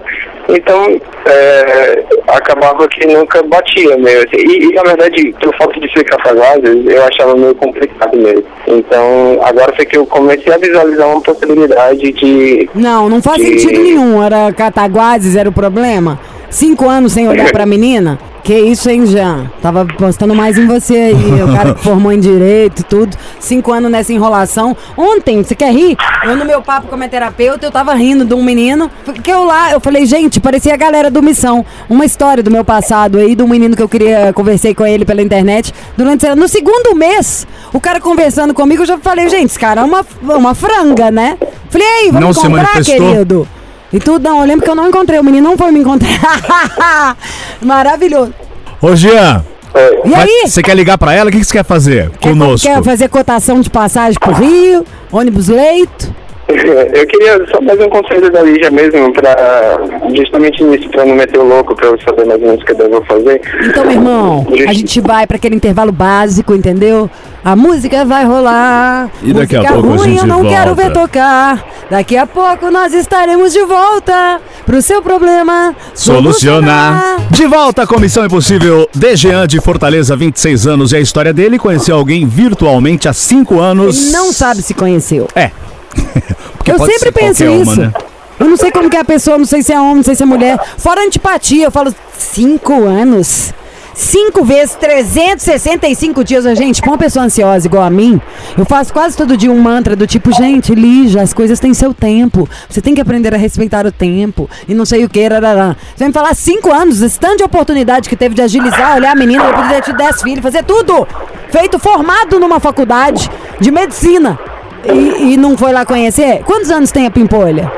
Então, 0.49 0.99
é, 1.25 2.03
acabava 2.27 2.87
que 2.89 3.07
nunca 3.07 3.41
batia 3.43 3.95
mesmo. 3.97 4.25
assim. 4.27 4.37
E, 4.45 4.65
e, 4.65 4.73
na 4.73 4.83
verdade, 4.83 5.33
por 5.41 5.55
falta 5.57 5.79
de 5.79 5.91
ser 5.93 6.03
casado, 6.03 6.67
eu 6.67 7.03
achava 7.05 7.35
meio 7.35 7.55
complicado 7.55 8.15
mesmo. 8.17 8.43
Então, 8.67 9.39
agora 9.43 9.73
foi 9.75 9.85
que 9.85 9.97
eu 9.97 10.05
comecei 10.05 10.53
a 10.53 10.57
visualizar 10.57 11.07
uma 11.07 11.21
possibilidade 11.21 12.11
de 12.11 12.69
Não, 12.75 13.07
não 13.07 13.21
faz 13.21 13.37
de- 13.37 13.59
sentido 13.59 13.81
nenhum. 13.81 14.21
Era 14.21 14.51
Cataguases, 14.51 15.35
era 15.37 15.47
o 15.47 15.53
problema. 15.53 16.19
Cinco 16.53 16.87
anos 16.87 17.13
sem 17.13 17.27
olhar 17.27 17.51
pra 17.51 17.65
menina? 17.65 18.19
Que 18.43 18.53
isso, 18.53 18.87
hein, 18.87 19.07
Jean? 19.07 19.49
Tava 19.59 19.85
postando 19.85 20.35
mais 20.35 20.55
em 20.55 20.67
você 20.67 20.95
aí. 20.95 21.41
O 21.41 21.51
cara 21.51 21.73
que 21.73 21.81
formou 21.81 22.11
em 22.11 22.19
direito 22.19 22.81
e 22.81 22.83
tudo. 22.83 23.17
Cinco 23.39 23.71
anos 23.71 23.89
nessa 23.89 24.13
enrolação. 24.13 24.77
Ontem, 24.95 25.41
você 25.41 25.55
quer 25.55 25.73
rir? 25.73 25.97
Eu 26.23 26.35
no 26.35 26.45
meu 26.45 26.61
papo 26.61 26.87
com 26.87 26.93
a 26.93 26.97
minha 26.97 27.09
terapeuta, 27.09 27.65
eu 27.65 27.71
tava 27.71 27.95
rindo 27.95 28.23
de 28.23 28.35
um 28.35 28.43
menino. 28.43 28.91
Que 29.23 29.31
eu 29.31 29.43
lá, 29.45 29.71
eu 29.71 29.79
falei, 29.79 30.05
gente, 30.05 30.39
parecia 30.39 30.75
a 30.75 30.77
galera 30.77 31.09
do 31.09 31.23
Missão. 31.23 31.65
Uma 31.89 32.05
história 32.05 32.43
do 32.43 32.51
meu 32.51 32.63
passado 32.63 33.17
aí, 33.17 33.33
de 33.33 33.41
um 33.41 33.47
menino 33.47 33.75
que 33.75 33.81
eu 33.81 33.89
queria, 33.89 34.31
conversei 34.31 34.75
com 34.75 34.85
ele 34.85 35.05
pela 35.05 35.23
internet. 35.23 35.73
Durante, 35.97 36.27
no 36.35 36.47
segundo 36.47 36.95
mês, 36.95 37.47
o 37.73 37.79
cara 37.79 37.99
conversando 37.99 38.53
comigo, 38.53 38.83
eu 38.83 38.87
já 38.87 38.99
falei, 38.99 39.27
gente, 39.27 39.47
esse 39.47 39.59
cara 39.59 39.81
é 39.81 39.83
uma, 39.83 40.05
uma 40.21 40.53
franga, 40.53 41.09
né? 41.09 41.35
Falei, 41.71 41.87
ei, 42.03 42.11
vamos 42.11 42.43
Não 42.43 42.49
manifestou? 42.51 43.09
querido. 43.09 43.47
E 43.93 43.99
tudo, 43.99 44.23
não, 44.23 44.39
eu 44.41 44.47
lembro 44.47 44.65
que 44.65 44.69
eu 44.69 44.75
não 44.75 44.87
encontrei, 44.89 45.19
o 45.19 45.23
menino 45.23 45.49
não 45.49 45.57
foi 45.57 45.71
me 45.71 45.79
encontrar. 45.79 47.15
Maravilhoso. 47.61 48.33
Ô, 48.81 48.95
Jean, 48.95 49.45
Oi. 49.73 50.01
E 50.05 50.09
mas 50.09 50.29
aí? 50.29 50.41
você 50.47 50.61
quer 50.61 50.75
ligar 50.75 50.97
pra 50.97 51.13
ela? 51.13 51.29
O 51.29 51.31
que 51.31 51.39
que 51.39 51.45
você 51.45 51.53
quer 51.53 51.63
fazer 51.63 52.11
conosco? 52.21 52.67
Quer 52.67 52.83
fazer 52.83 53.07
cotação 53.07 53.61
de 53.61 53.69
passagem 53.69 54.19
pro 54.19 54.33
Rio, 54.33 54.85
ônibus 55.11 55.47
leito? 55.47 56.13
Eu 56.93 57.07
queria 57.07 57.45
só 57.49 57.59
mais 57.61 57.79
um 57.79 57.89
conselho 57.89 58.29
da 58.31 58.41
Lígia 58.41 58.69
mesmo, 58.69 59.11
pra, 59.13 59.77
justamente 60.15 60.63
nisso, 60.63 60.89
pra 60.89 61.05
não 61.05 61.15
meter 61.15 61.39
o 61.39 61.43
louco, 61.43 61.75
pra 61.75 61.87
eu 61.87 61.99
saber 62.01 62.25
mais 62.25 62.39
ou 62.41 62.47
menos 62.47 62.61
o 62.61 62.65
que 62.65 62.71
eu 62.73 62.75
devo 62.77 63.03
fazer. 63.05 63.41
Então, 63.65 63.83
meu 63.83 63.93
irmão, 63.93 64.45
Justi- 64.49 64.67
a 64.67 64.73
gente 64.73 65.01
vai 65.01 65.25
pra 65.25 65.37
aquele 65.37 65.55
intervalo 65.55 65.91
básico, 65.91 66.53
entendeu? 66.53 67.09
A 67.43 67.55
música 67.55 68.05
vai 68.05 68.25
rolar. 68.25 69.09
E 69.23 69.33
daqui 69.33 69.55
a 69.55 69.59
música 69.61 69.73
pouco 69.73 69.93
a 69.93 69.97
ruim 69.97 70.09
gente 70.11 70.19
eu 70.21 70.27
não 70.27 70.41
quero 70.45 70.75
volta. 70.75 70.83
ver 70.83 70.93
tocar. 70.93 71.65
Daqui 71.89 72.17
a 72.17 72.25
pouco 72.25 72.69
nós 72.71 72.93
estaremos 72.93 73.51
de 73.53 73.63
volta 73.65 74.39
pro 74.65 74.81
seu 74.81 75.01
problema 75.01 75.75
Solucionar. 75.93 77.17
De 77.31 77.45
volta 77.45 77.83
à 77.83 77.87
Comissão 77.87 78.25
Impossível. 78.25 78.87
Dejean 78.95 79.45
de 79.47 79.59
Fortaleza, 79.59 80.15
26 80.15 80.67
anos. 80.67 80.91
E 80.91 80.97
a 80.97 80.99
história 80.99 81.33
dele 81.33 81.57
conheceu 81.59 81.95
alguém 81.95 82.25
virtualmente 82.25 83.07
há 83.09 83.13
5 83.13 83.59
anos. 83.59 84.11
Não 84.11 84.31
sabe 84.31 84.61
se 84.61 84.73
conheceu. 84.73 85.27
É. 85.35 85.51
Porque 86.57 86.71
eu 86.71 86.79
sempre 86.79 87.11
penso 87.11 87.43
isso. 87.43 87.71
Uma, 87.73 87.87
né? 87.87 87.93
Eu 88.39 88.47
não 88.47 88.57
sei 88.57 88.71
como 88.71 88.89
que 88.89 88.97
é 88.97 88.99
a 88.99 89.05
pessoa, 89.05 89.37
não 89.37 89.45
sei 89.45 89.61
se 89.61 89.71
é 89.71 89.79
homem, 89.79 89.97
não 89.97 90.03
sei 90.03 90.15
se 90.15 90.23
é 90.23 90.25
mulher. 90.25 90.59
Fora 90.77 91.01
antipatia, 91.01 91.65
eu 91.65 91.71
falo, 91.71 91.93
cinco 92.17 92.73
anos. 92.83 93.53
Cinco 93.95 94.43
vezes 94.43 94.75
365 94.75 96.23
dias, 96.23 96.45
gente, 96.57 96.81
pra 96.81 96.91
uma 96.91 96.97
pessoa 96.97 97.25
ansiosa 97.25 97.67
igual 97.67 97.83
a 97.83 97.91
mim, 97.91 98.19
eu 98.57 98.65
faço 98.65 98.91
quase 98.91 99.15
todo 99.15 99.37
dia 99.37 99.51
um 99.51 99.59
mantra 99.59 99.95
do 99.95 100.07
tipo, 100.07 100.31
gente, 100.31 100.73
Lígia, 100.73 101.21
as 101.21 101.31
coisas 101.31 101.59
têm 101.59 101.75
seu 101.75 101.93
tempo. 101.93 102.49
Você 102.67 102.81
tem 102.81 102.95
que 102.95 103.01
aprender 103.01 103.35
a 103.35 103.37
respeitar 103.37 103.85
o 103.85 103.91
tempo. 103.91 104.49
E 104.67 104.73
não 104.73 104.83
sei 104.83 105.05
o 105.05 105.09
que, 105.09 105.27
rarará. 105.27 105.75
Você 105.95 105.99
vai 105.99 106.07
me 106.07 106.13
falar 106.13 106.33
cinco 106.33 106.71
anos, 106.71 107.03
esse 107.03 107.19
tanto 107.19 107.37
de 107.37 107.43
oportunidade 107.43 108.09
que 108.09 108.15
teve 108.15 108.33
de 108.33 108.41
agilizar, 108.41 108.95
olhar 108.95 109.11
a 109.11 109.15
menina, 109.15 109.43
eu 109.43 109.53
poderia 109.53 109.81
ter 109.81 109.95
10 109.95 110.21
filhos, 110.23 110.41
fazer 110.41 110.63
tudo. 110.63 111.07
Feito 111.51 111.77
formado 111.77 112.39
numa 112.39 112.59
faculdade 112.59 113.29
de 113.59 113.69
medicina. 113.69 114.39
E, 114.85 115.33
e 115.33 115.37
não 115.37 115.57
foi 115.57 115.71
lá 115.71 115.85
conhecer? 115.85 116.43
Quantos 116.43 116.69
anos 116.69 116.91
tem 116.91 117.05
a 117.05 117.11
Pimpolha? 117.11 117.71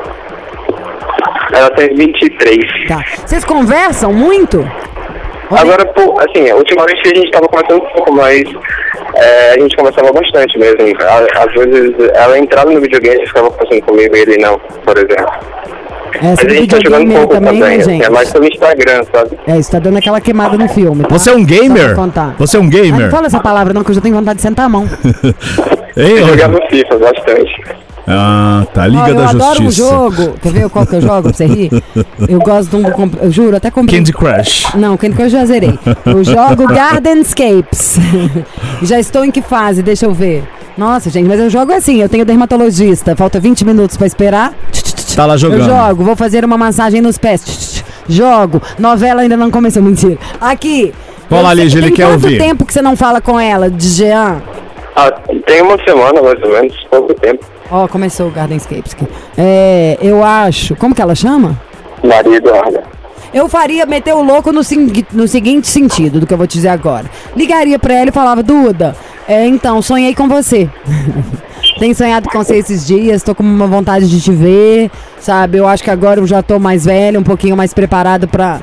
Ela 1.52 1.70
tem 1.70 1.94
23. 1.94 2.88
Tá. 2.88 3.04
Vocês 3.24 3.44
conversam 3.44 4.12
muito? 4.12 4.66
Agora, 5.50 5.86
pô, 5.86 6.18
assim, 6.20 6.44
que 7.02 7.08
a 7.08 7.14
gente 7.14 7.30
tava 7.30 7.46
conversando 7.48 7.84
um 7.84 7.88
pouco, 7.90 8.12
mas 8.12 8.42
é, 9.14 9.52
a 9.52 9.60
gente 9.60 9.76
conversava 9.76 10.12
bastante 10.12 10.58
mesmo. 10.58 10.78
Às 11.36 11.54
vezes 11.54 11.94
ela 12.14 12.38
entrava 12.38 12.70
no 12.70 12.80
videogame 12.80 13.22
e 13.22 13.26
ficava 13.26 13.50
conversando 13.50 13.82
comigo 13.82 14.16
e 14.16 14.20
ele 14.20 14.38
não, 14.38 14.58
por 14.58 14.96
exemplo. 14.96 15.32
Essa 16.16 16.44
Mas 16.44 16.46
a 16.46 16.48
gente 16.48 16.68
tá 16.68 16.78
jogando 16.82 17.10
um 17.10 17.14
pouco 17.14 17.34
também, 17.34 17.52
também, 17.60 17.60
né, 17.60 17.82
assim, 17.82 17.90
gente? 17.92 18.04
é 18.04 18.10
mais 18.10 18.32
pelo 18.32 18.44
Instagram, 18.46 19.02
sabe? 19.12 19.38
É, 19.46 19.58
isso 19.58 19.70
tá 19.70 19.78
dando 19.78 19.96
aquela 19.98 20.20
queimada 20.20 20.56
no 20.56 20.68
filme, 20.68 21.02
tá? 21.04 21.08
Você 21.18 21.30
é 21.30 21.34
um 21.34 21.44
gamer? 21.44 21.94
Você 22.38 22.56
é 22.56 22.60
um 22.60 22.64
Ah, 22.64 22.68
gamer? 22.68 23.00
não 23.02 23.10
fala 23.10 23.26
essa 23.26 23.40
palavra 23.40 23.72
não, 23.74 23.82
que 23.84 23.90
eu 23.90 23.94
já 23.94 24.00
tenho 24.00 24.14
vontade 24.14 24.36
de 24.36 24.42
sentar 24.42 24.66
a 24.66 24.68
mão. 24.68 24.88
Hein, 25.98 26.10
Eu 26.18 26.28
jogava 26.28 26.58
FIFA 26.68 26.98
bastante. 26.98 27.64
Ah, 28.06 28.66
tá. 28.74 28.86
Liga 28.86 29.02
Ó, 29.02 29.08
eu 29.08 29.14
da 29.14 29.30
adoro 29.30 29.62
um 29.62 29.64
Justiça. 29.64 29.88
jogo. 29.88 30.34
Quer 30.42 30.52
ver 30.52 30.68
qual 30.68 30.86
que 30.86 30.94
eu 30.94 31.00
jogo 31.00 31.22
pra 31.22 31.32
você 31.32 31.46
rir? 31.46 31.70
Eu 32.28 32.38
gosto 32.38 32.68
de 32.68 32.76
um... 32.76 33.10
Eu 33.22 33.30
juro, 33.32 33.56
até 33.56 33.70
comprei... 33.70 33.98
Candy 33.98 34.12
Crush. 34.12 34.66
Não, 34.76 34.94
Candy 34.98 35.14
Crush 35.16 35.32
eu 35.32 35.40
já 35.40 35.46
zerei. 35.46 35.78
Eu 36.04 36.22
jogo 36.22 36.66
Gardenscapes. 36.72 37.98
já 38.82 39.00
estou 39.00 39.24
em 39.24 39.30
que 39.30 39.40
fase? 39.40 39.82
Deixa 39.82 40.04
eu 40.04 40.12
ver. 40.12 40.44
Nossa, 40.76 41.08
gente, 41.08 41.26
mas 41.26 41.40
eu 41.40 41.48
jogo 41.48 41.72
assim. 41.72 42.02
Eu 42.02 42.08
tenho 42.10 42.24
dermatologista. 42.26 43.16
Falta 43.16 43.40
20 43.40 43.64
minutos 43.64 43.96
pra 43.96 44.06
esperar. 44.06 44.52
Tá 45.16 45.24
lá 45.24 45.36
jogando. 45.38 45.60
Eu 45.60 45.64
jogo, 45.64 46.04
vou 46.04 46.14
fazer 46.14 46.44
uma 46.44 46.58
massagem 46.58 47.00
nos 47.00 47.16
pés. 47.16 47.82
Jogo. 48.06 48.60
Novela 48.78 49.22
ainda 49.22 49.36
não 49.36 49.50
começou, 49.50 49.82
mentira. 49.82 50.18
Aqui. 50.38 50.92
Vai 51.30 51.42
lá, 51.42 51.54
Lígia, 51.54 51.78
ele 51.78 51.90
quer 51.90 52.06
quanto 52.06 52.24
ouvir. 52.24 52.38
tempo 52.38 52.66
que 52.66 52.72
você 52.72 52.82
não 52.82 52.94
fala 52.94 53.20
com 53.20 53.40
ela, 53.40 53.70
de 53.70 53.88
Jean? 53.88 54.42
Ah, 54.94 55.10
tem 55.46 55.62
uma 55.62 55.76
semana, 55.82 56.22
mais 56.22 56.40
ou 56.42 56.50
menos, 56.50 56.76
pouco 56.90 57.14
tempo. 57.14 57.44
Ó, 57.70 57.88
começou 57.88 58.28
o 58.28 58.30
Gardenscapes 58.30 58.92
aqui. 58.94 59.06
É, 59.36 59.98
eu 60.00 60.22
acho. 60.22 60.76
Como 60.76 60.94
que 60.94 61.00
ela 61.02 61.14
chama? 61.14 61.58
Maria 62.04 62.36
Eduarda. 62.36 62.82
Eu 63.34 63.48
faria 63.48 63.84
meter 63.86 64.14
o 64.14 64.22
louco 64.22 64.52
no, 64.52 64.60
no 65.12 65.28
seguinte 65.28 65.66
sentido 65.66 66.20
do 66.20 66.26
que 66.26 66.32
eu 66.32 66.38
vou 66.38 66.46
te 66.46 66.54
dizer 66.54 66.68
agora. 66.68 67.06
Ligaria 67.34 67.78
pra 67.78 67.94
ela 67.94 68.08
e 68.10 68.12
falava, 68.12 68.42
Duda, 68.42 68.94
é, 69.26 69.46
então, 69.46 69.82
sonhei 69.82 70.14
com 70.14 70.28
você. 70.28 70.70
Tenho 71.78 71.94
sonhado 71.94 72.28
com 72.30 72.38
você 72.38 72.56
esses 72.56 72.86
dias, 72.86 73.22
tô 73.22 73.34
com 73.34 73.42
uma 73.42 73.66
vontade 73.66 74.08
de 74.08 74.20
te 74.20 74.32
ver, 74.32 74.90
sabe? 75.20 75.58
Eu 75.58 75.66
acho 75.66 75.82
que 75.82 75.90
agora 75.90 76.20
eu 76.20 76.26
já 76.26 76.42
tô 76.42 76.58
mais 76.58 76.84
velho, 76.84 77.20
um 77.20 77.24
pouquinho 77.24 77.56
mais 77.56 77.72
preparado 77.74 78.28
pra 78.28 78.60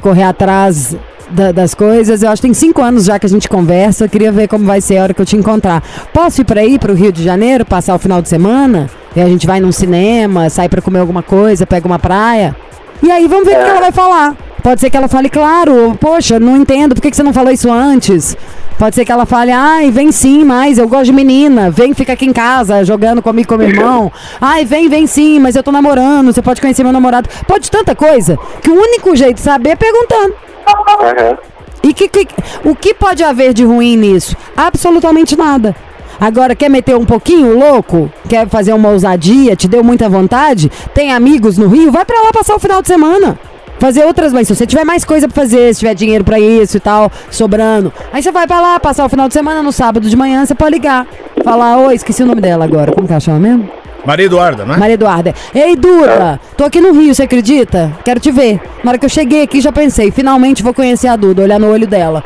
correr 0.00 0.24
atrás 0.24 0.96
da- 1.30 1.52
das 1.52 1.74
coisas. 1.74 2.22
Eu 2.22 2.30
acho 2.30 2.42
que 2.42 2.48
tem 2.48 2.54
cinco 2.54 2.82
anos 2.82 3.04
já 3.04 3.18
que 3.18 3.26
a 3.26 3.28
gente 3.28 3.48
conversa. 3.48 4.08
Queria 4.08 4.32
ver 4.32 4.48
como 4.48 4.64
vai 4.64 4.80
ser 4.80 4.98
a 4.98 5.02
hora 5.04 5.14
que 5.14 5.20
eu 5.20 5.26
te 5.26 5.36
encontrar. 5.36 5.82
Posso 6.12 6.40
ir 6.40 6.44
pra 6.44 6.60
aí, 6.60 6.78
pro 6.78 6.94
Rio 6.94 7.12
de 7.12 7.22
Janeiro, 7.22 7.64
passar 7.64 7.94
o 7.94 7.98
final 7.98 8.20
de 8.20 8.28
semana? 8.28 8.88
E 9.14 9.20
a 9.20 9.26
gente 9.26 9.46
vai 9.46 9.60
num 9.60 9.72
cinema, 9.72 10.48
sai 10.50 10.68
pra 10.68 10.80
comer 10.82 11.00
alguma 11.00 11.22
coisa, 11.22 11.66
pega 11.66 11.86
uma 11.86 11.98
praia? 11.98 12.54
E 13.02 13.10
aí 13.10 13.26
vamos 13.26 13.46
ver 13.46 13.56
o 13.58 13.62
que 13.64 13.68
ela 13.70 13.80
vai 13.80 13.92
falar. 13.92 14.36
Pode 14.62 14.80
ser 14.80 14.90
que 14.90 14.96
ela 14.96 15.08
fale, 15.08 15.28
claro, 15.30 15.96
poxa, 16.00 16.38
não 16.38 16.56
entendo, 16.56 16.94
por 16.94 17.00
que 17.00 17.10
que 17.10 17.16
você 17.16 17.22
não 17.22 17.32
falou 17.32 17.50
isso 17.52 17.70
antes? 17.72 18.36
Pode 18.78 18.94
ser 18.94 19.04
que 19.04 19.12
ela 19.12 19.24
fale, 19.26 19.50
ai, 19.50 19.90
vem 19.90 20.10
sim, 20.12 20.44
mas 20.44 20.78
eu 20.78 20.86
gosto 20.88 21.06
de 21.06 21.12
menina, 21.12 21.70
vem, 21.70 21.92
fica 21.94 22.12
aqui 22.12 22.26
em 22.26 22.32
casa 22.32 22.84
jogando 22.84 23.22
comigo 23.22 23.48
com 23.48 23.56
meu 23.56 23.68
irmão. 23.68 24.10
Ai, 24.40 24.64
vem, 24.64 24.88
vem 24.88 25.06
sim, 25.06 25.38
mas 25.38 25.54
eu 25.54 25.62
tô 25.62 25.70
namorando, 25.70 26.32
você 26.32 26.40
pode 26.40 26.60
conhecer 26.60 26.82
meu 26.82 26.92
namorado. 26.92 27.28
Pode 27.46 27.70
tanta 27.70 27.94
coisa 27.94 28.38
que 28.62 28.70
o 28.70 28.74
único 28.74 29.14
jeito 29.14 29.34
de 29.36 29.42
saber 29.42 29.70
é 29.70 29.76
perguntando. 29.76 30.34
Aham. 30.66 31.36
E 31.82 31.92
que, 31.94 32.08
que- 32.08 32.28
o 32.64 32.74
que 32.74 32.92
pode 32.94 33.22
haver 33.22 33.52
de 33.54 33.64
ruim 33.64 33.96
nisso? 33.96 34.34
Absolutamente 34.56 35.36
nada. 35.36 35.74
Agora, 36.20 36.54
quer 36.54 36.68
meter 36.68 36.96
um 36.96 37.04
pouquinho 37.06 37.58
louco? 37.58 38.10
Quer 38.28 38.48
fazer 38.48 38.72
uma 38.74 38.90
ousadia? 38.90 39.56
Te 39.56 39.66
deu 39.68 39.82
muita 39.82 40.08
vontade? 40.08 40.70
Tem 40.94 41.12
amigos 41.12 41.56
no 41.56 41.68
Rio? 41.68 41.90
Vai 41.90 42.04
pra 42.04 42.20
lá 42.20 42.30
passar 42.32 42.54
o 42.54 42.58
final 42.60 42.80
de 42.82 42.88
semana. 42.88 43.38
Fazer 43.80 44.04
outras, 44.04 44.30
mas 44.30 44.46
se 44.46 44.54
você 44.54 44.66
tiver 44.66 44.84
mais 44.84 45.06
coisa 45.06 45.26
pra 45.26 45.34
fazer, 45.34 45.72
se 45.72 45.80
tiver 45.80 45.94
dinheiro 45.94 46.22
pra 46.22 46.38
isso 46.38 46.76
e 46.76 46.80
tal, 46.80 47.10
sobrando. 47.30 47.90
Aí 48.12 48.22
você 48.22 48.30
vai 48.30 48.46
pra 48.46 48.60
lá 48.60 48.78
passar 48.78 49.06
o 49.06 49.08
final 49.08 49.26
de 49.26 49.32
semana, 49.32 49.62
no 49.62 49.72
sábado 49.72 50.06
de 50.06 50.14
manhã, 50.14 50.44
você 50.44 50.54
pode 50.54 50.72
ligar. 50.72 51.06
Falar, 51.42 51.78
oi, 51.78 51.94
esqueci 51.94 52.22
o 52.22 52.26
nome 52.26 52.42
dela 52.42 52.62
agora. 52.62 52.92
Como 52.92 53.06
que 53.06 53.12
ela 53.14 53.20
chama 53.20 53.38
mesmo? 53.38 53.70
Maria 54.04 54.26
Eduarda, 54.26 54.66
né? 54.66 54.76
Maria 54.76 54.94
Eduarda. 54.94 55.34
Ei, 55.54 55.74
Duda, 55.76 56.38
tô 56.58 56.64
aqui 56.64 56.78
no 56.78 56.92
Rio, 56.92 57.14
você 57.14 57.22
acredita? 57.22 57.90
Quero 58.04 58.20
te 58.20 58.30
ver. 58.30 58.60
Na 58.84 58.90
hora 58.90 58.98
que 58.98 59.06
eu 59.06 59.10
cheguei 59.10 59.42
aqui, 59.42 59.62
já 59.62 59.72
pensei, 59.72 60.10
finalmente 60.10 60.62
vou 60.62 60.74
conhecer 60.74 61.08
a 61.08 61.16
Duda, 61.16 61.42
olhar 61.42 61.58
no 61.58 61.70
olho 61.70 61.86
dela. 61.86 62.22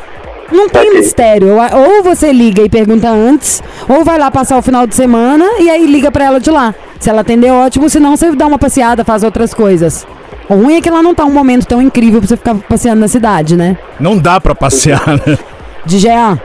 Não 0.51 0.67
tem 0.67 0.93
mistério. 0.93 1.55
Ou 1.57 2.03
você 2.03 2.33
liga 2.33 2.61
e 2.61 2.69
pergunta 2.69 3.09
antes, 3.09 3.63
ou 3.87 4.03
vai 4.03 4.19
lá 4.19 4.29
passar 4.29 4.57
o 4.57 4.61
final 4.61 4.85
de 4.85 4.93
semana 4.93 5.45
e 5.59 5.69
aí 5.69 5.85
liga 5.85 6.11
pra 6.11 6.25
ela 6.25 6.39
de 6.39 6.51
lá. 6.51 6.75
Se 6.99 7.09
ela 7.09 7.21
atender, 7.21 7.49
ótimo, 7.49 7.89
senão 7.89 8.17
você 8.17 8.29
dá 8.33 8.45
uma 8.45 8.59
passeada, 8.59 9.05
faz 9.05 9.23
outras 9.23 9.53
coisas. 9.53 10.05
O 10.47 10.55
ruim 10.55 10.75
é 10.75 10.81
que 10.81 10.89
ela 10.89 11.01
não 11.01 11.15
tá 11.15 11.25
um 11.25 11.31
momento 11.31 11.65
tão 11.65 11.81
incrível 11.81 12.19
pra 12.19 12.27
você 12.27 12.37
ficar 12.37 12.55
passeando 12.55 13.01
na 13.01 13.07
cidade, 13.07 13.55
né? 13.57 13.77
Não 13.99 14.17
dá 14.17 14.39
pra 14.39 14.53
passear, 14.53 15.07
né? 15.25 15.37
de 15.85 15.99
Jean. 15.99 16.39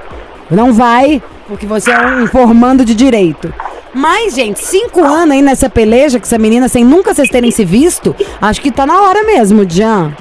Não 0.50 0.72
vai, 0.72 1.22
porque 1.46 1.66
você 1.66 1.90
é 1.90 1.98
um 1.98 2.26
formando 2.26 2.84
de 2.84 2.94
direito. 2.94 3.52
Mas, 3.92 4.34
gente, 4.34 4.60
cinco 4.60 5.04
anos 5.04 5.34
aí 5.34 5.42
nessa 5.42 5.68
peleja 5.68 6.18
com 6.18 6.24
essa 6.24 6.38
menina 6.38 6.68
sem 6.68 6.84
nunca 6.84 7.12
vocês 7.12 7.28
terem 7.28 7.50
se 7.50 7.64
visto, 7.64 8.14
acho 8.40 8.60
que 8.60 8.70
tá 8.70 8.86
na 8.86 9.00
hora 9.02 9.24
mesmo, 9.24 9.68
Jean. 9.68 10.12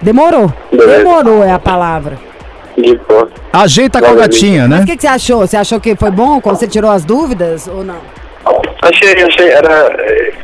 Demorou. 0.00 0.52
Demorou 0.70 1.42
é 1.42 1.52
a 1.52 1.58
palavra. 1.58 2.18
Ajeita 3.52 4.00
com 4.00 4.08
a 4.08 4.14
gatinha, 4.14 4.62
Mas 4.68 4.78
né? 4.78 4.82
o 4.82 4.86
que, 4.86 4.96
que 4.96 5.02
você 5.02 5.08
achou? 5.08 5.46
Você 5.46 5.56
achou 5.56 5.80
que 5.80 5.94
foi 5.96 6.10
bom 6.10 6.40
quando 6.40 6.56
você 6.56 6.66
tirou 6.66 6.90
as 6.90 7.04
dúvidas 7.04 7.68
ou 7.68 7.84
não? 7.84 7.96
Achei, 8.84 9.22
achei, 9.22 9.48
era. 9.48 9.96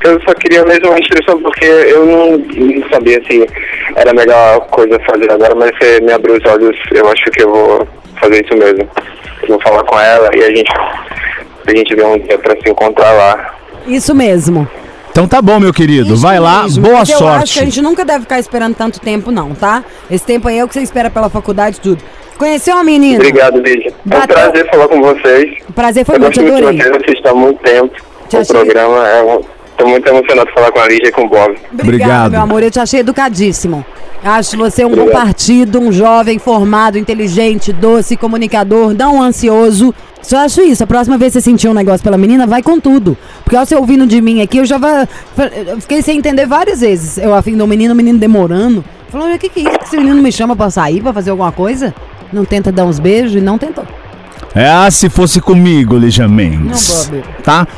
Eu 0.03 0.21
só 0.23 0.33
queria 0.35 0.65
mesmo 0.65 0.89
uma 0.89 0.99
instrução 0.99 1.41
porque 1.43 1.65
eu 1.67 2.07
não, 2.07 2.39
não 2.39 2.91
sabia 2.91 3.21
se 3.31 3.47
era 3.97 4.11
a 4.11 4.15
melhor 4.15 4.61
coisa 4.69 4.97
a 4.97 5.05
fazer 5.05 5.31
agora, 5.31 5.55
mas 5.55 5.71
você 5.77 6.01
me 6.01 6.13
abriu 6.13 6.37
os 6.37 6.45
olhos, 6.51 6.77
eu 6.93 7.07
acho 7.11 7.25
que 7.31 7.43
eu 7.43 7.51
vou 7.51 7.89
fazer 8.19 8.43
isso 8.45 8.57
mesmo. 8.57 8.89
Eu 9.43 9.49
vou 9.49 9.61
falar 9.61 9.85
com 9.85 9.99
ela 10.01 10.31
e 10.35 10.43
a 10.43 10.49
gente, 10.57 10.73
a 11.67 11.77
gente 11.77 11.95
vê 11.95 12.03
um 12.03 12.19
dia 12.19 12.39
pra 12.39 12.55
se 12.63 12.71
encontrar 12.71 13.13
lá. 13.13 13.55
Isso 13.87 14.15
mesmo. 14.15 14.67
Então 15.11 15.27
tá 15.29 15.43
bom, 15.43 15.59
meu 15.61 15.73
querido. 15.75 16.15
Isso 16.15 16.23
Vai 16.23 16.39
lá, 16.39 16.63
mesmo. 16.63 16.83
boa 16.83 16.99
Porque 16.99 17.13
Eu 17.13 17.17
acho 17.29 17.53
que 17.53 17.59
a 17.59 17.63
sorte. 17.63 17.65
gente 17.65 17.83
nunca 17.83 18.05
deve 18.05 18.21
ficar 18.21 18.39
esperando 18.39 18.75
tanto 18.77 19.01
tempo, 19.01 19.31
não, 19.31 19.55
tá? 19.55 19.85
Esse 20.11 20.25
tempo 20.25 20.49
aí 20.49 20.59
é 20.59 20.65
o 20.65 20.69
que 20.69 20.75
você 20.75 20.81
espera 20.81 21.11
pela 21.11 21.29
faculdade 21.29 21.77
e 21.79 21.81
tudo. 21.81 22.03
Conheceu 22.39 22.75
uma 22.75 22.85
menina? 22.85 23.17
Obrigado, 23.19 23.61
Lígia. 23.61 23.93
É 24.11 24.17
um 24.17 24.27
prazer 24.27 24.71
falar 24.71 24.89
com 24.89 25.03
vocês. 25.03 25.59
O 25.69 25.73
prazer 25.73 26.07
foi 26.07 26.15
eu 26.17 26.21
muito, 26.21 26.41
gosto 26.41 26.43
muito 26.43 26.57
de 26.57 26.63
adorei. 26.63 26.81
vocês, 26.81 27.03
assisto 27.05 27.29
há 27.29 27.35
muito 27.35 27.59
tempo. 27.63 28.10
Te 28.31 28.37
o 28.37 28.41
achei- 28.41 28.55
programa 28.57 29.07
é 29.09 29.23
um. 29.23 29.41
Tô 29.77 29.87
muito 29.87 30.07
emocionado 30.07 30.47
de 30.49 30.53
falar 30.55 30.71
com 30.73 30.79
a 30.79 30.89
Lígia 30.89 31.09
e 31.09 31.13
com 31.13 31.23
o 31.23 31.29
Bob. 31.29 31.41
Obrigada, 31.51 31.83
Obrigado. 31.83 32.31
meu 32.33 32.41
amor. 32.43 32.63
Eu 32.63 32.71
te 32.71 32.79
achei 32.79 33.01
educadíssimo. 33.01 33.85
Acho 34.23 34.59
você 34.59 34.85
um 34.85 34.91
bom 34.91 35.01
Obrigado. 35.03 35.23
partido, 35.25 35.81
um 35.81 35.91
jovem 35.91 36.39
formado, 36.39 36.99
inteligente, 36.99 37.73
doce, 37.73 38.15
comunicador, 38.17 38.93
não 38.93 39.23
ansioso. 39.23 39.95
Só 40.21 40.37
acho 40.45 40.61
isso. 40.61 40.85
A 40.85 40.87
próxima 40.87 41.17
vez 41.17 41.33
que 41.33 41.41
você 41.41 41.45
sentir 41.51 41.67
um 41.69 41.73
negócio 41.73 42.05
pela 42.05 42.19
menina, 42.19 42.47
vai 42.47 42.63
com 42.63 42.79
tudo. 42.79 43.17
Porque 43.43 43.57
ao 43.57 43.65
você 43.65 43.75
ouvindo 43.75 44.07
de 44.07 44.21
mim 44.21 44.43
aqui, 44.43 44.59
eu 44.59 44.67
já 44.67 44.77
va- 44.77 45.09
eu 45.67 45.81
fiquei 45.81 46.03
sem 46.03 46.19
entender 46.19 46.45
várias 46.47 46.81
vezes. 46.83 47.17
Eu 47.17 47.33
afim 47.35 47.57
do 47.57 47.67
menino, 47.67 47.95
o 47.95 47.97
menino 47.97 48.19
demorando. 48.19 48.85
Falando, 49.09 49.35
o 49.35 49.39
que, 49.39 49.49
que 49.49 49.61
é 49.61 49.63
isso? 49.71 49.79
Esse 49.85 49.97
menino 49.97 50.21
me 50.23 50.31
chama 50.31 50.55
pra 50.55 50.69
sair, 50.69 51.01
pra 51.01 51.15
fazer 51.15 51.31
alguma 51.31 51.51
coisa? 51.53 51.95
Não 52.31 52.45
tenta 52.45 52.71
dar 52.71 52.85
uns 52.85 52.99
beijos 52.99 53.35
e 53.35 53.41
não 53.41 53.57
tentou. 53.57 53.85
É, 54.55 54.69
ah, 54.69 54.91
se 54.91 55.09
fosse 55.09 55.41
comigo, 55.41 55.97
Lígia 55.97 56.27
Mendes. 56.27 57.09
Não, 57.11 57.21
Bob. 57.21 57.25
Tá? 57.43 57.69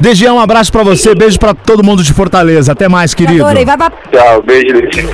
Degian, 0.00 0.32
um 0.34 0.40
abraço 0.40 0.72
pra 0.72 0.82
você, 0.82 1.14
beijo 1.14 1.38
pra 1.38 1.54
todo 1.54 1.84
mundo 1.84 2.02
de 2.02 2.12
Fortaleza. 2.12 2.72
Até 2.72 2.88
mais, 2.88 3.14
querido. 3.14 3.44
Adorei, 3.44 3.64
vai 3.64 3.76
pra 3.76 3.90
Tchau, 3.90 4.42
beijo, 4.42 4.74
Lígia. 4.74 5.04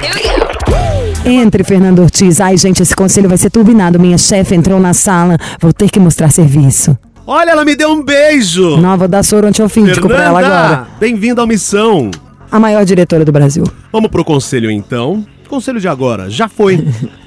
Entre, 1.24 1.62
Fernando 1.62 2.00
Ortiz. 2.00 2.40
Ai, 2.40 2.56
gente, 2.56 2.82
esse 2.82 2.96
conselho 2.96 3.28
vai 3.28 3.38
ser 3.38 3.50
turbinado. 3.50 4.00
Minha 4.00 4.18
chefe 4.18 4.54
entrou 4.54 4.80
na 4.80 4.92
sala. 4.94 5.36
Vou 5.60 5.72
ter 5.72 5.88
que 5.90 6.00
mostrar 6.00 6.30
serviço. 6.30 6.96
Olha, 7.26 7.50
ela 7.50 7.64
me 7.64 7.76
deu 7.76 7.90
um 7.90 8.02
beijo. 8.02 8.76
Não, 8.78 8.96
vou 8.98 9.06
dar 9.06 9.22
soro 9.22 9.46
antiofídico 9.46 10.08
pra 10.08 10.24
ela 10.24 10.38
agora. 10.40 10.86
Bem-vinda 10.98 11.40
ao 11.40 11.46
Missão. 11.46 12.10
A 12.50 12.58
maior 12.58 12.84
diretora 12.84 13.24
do 13.24 13.30
Brasil. 13.30 13.64
Vamos 13.92 14.10
pro 14.10 14.24
conselho 14.24 14.70
então. 14.70 15.24
Conselho 15.48 15.78
de 15.78 15.86
agora, 15.86 16.28
já 16.28 16.48
foi. 16.48 16.84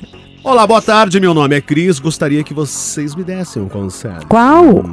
Olá, 0.47 0.67
boa 0.67 0.79
tarde, 0.79 1.19
meu 1.19 1.33
nome 1.33 1.55
é 1.55 1.61
Cris. 1.61 1.97
Gostaria 1.97 2.43
que 2.43 2.53
vocês 2.53 3.15
me 3.15 3.23
dessem 3.23 3.63
um 3.63 3.67
conselho. 3.67 4.27
Qual? 4.29 4.85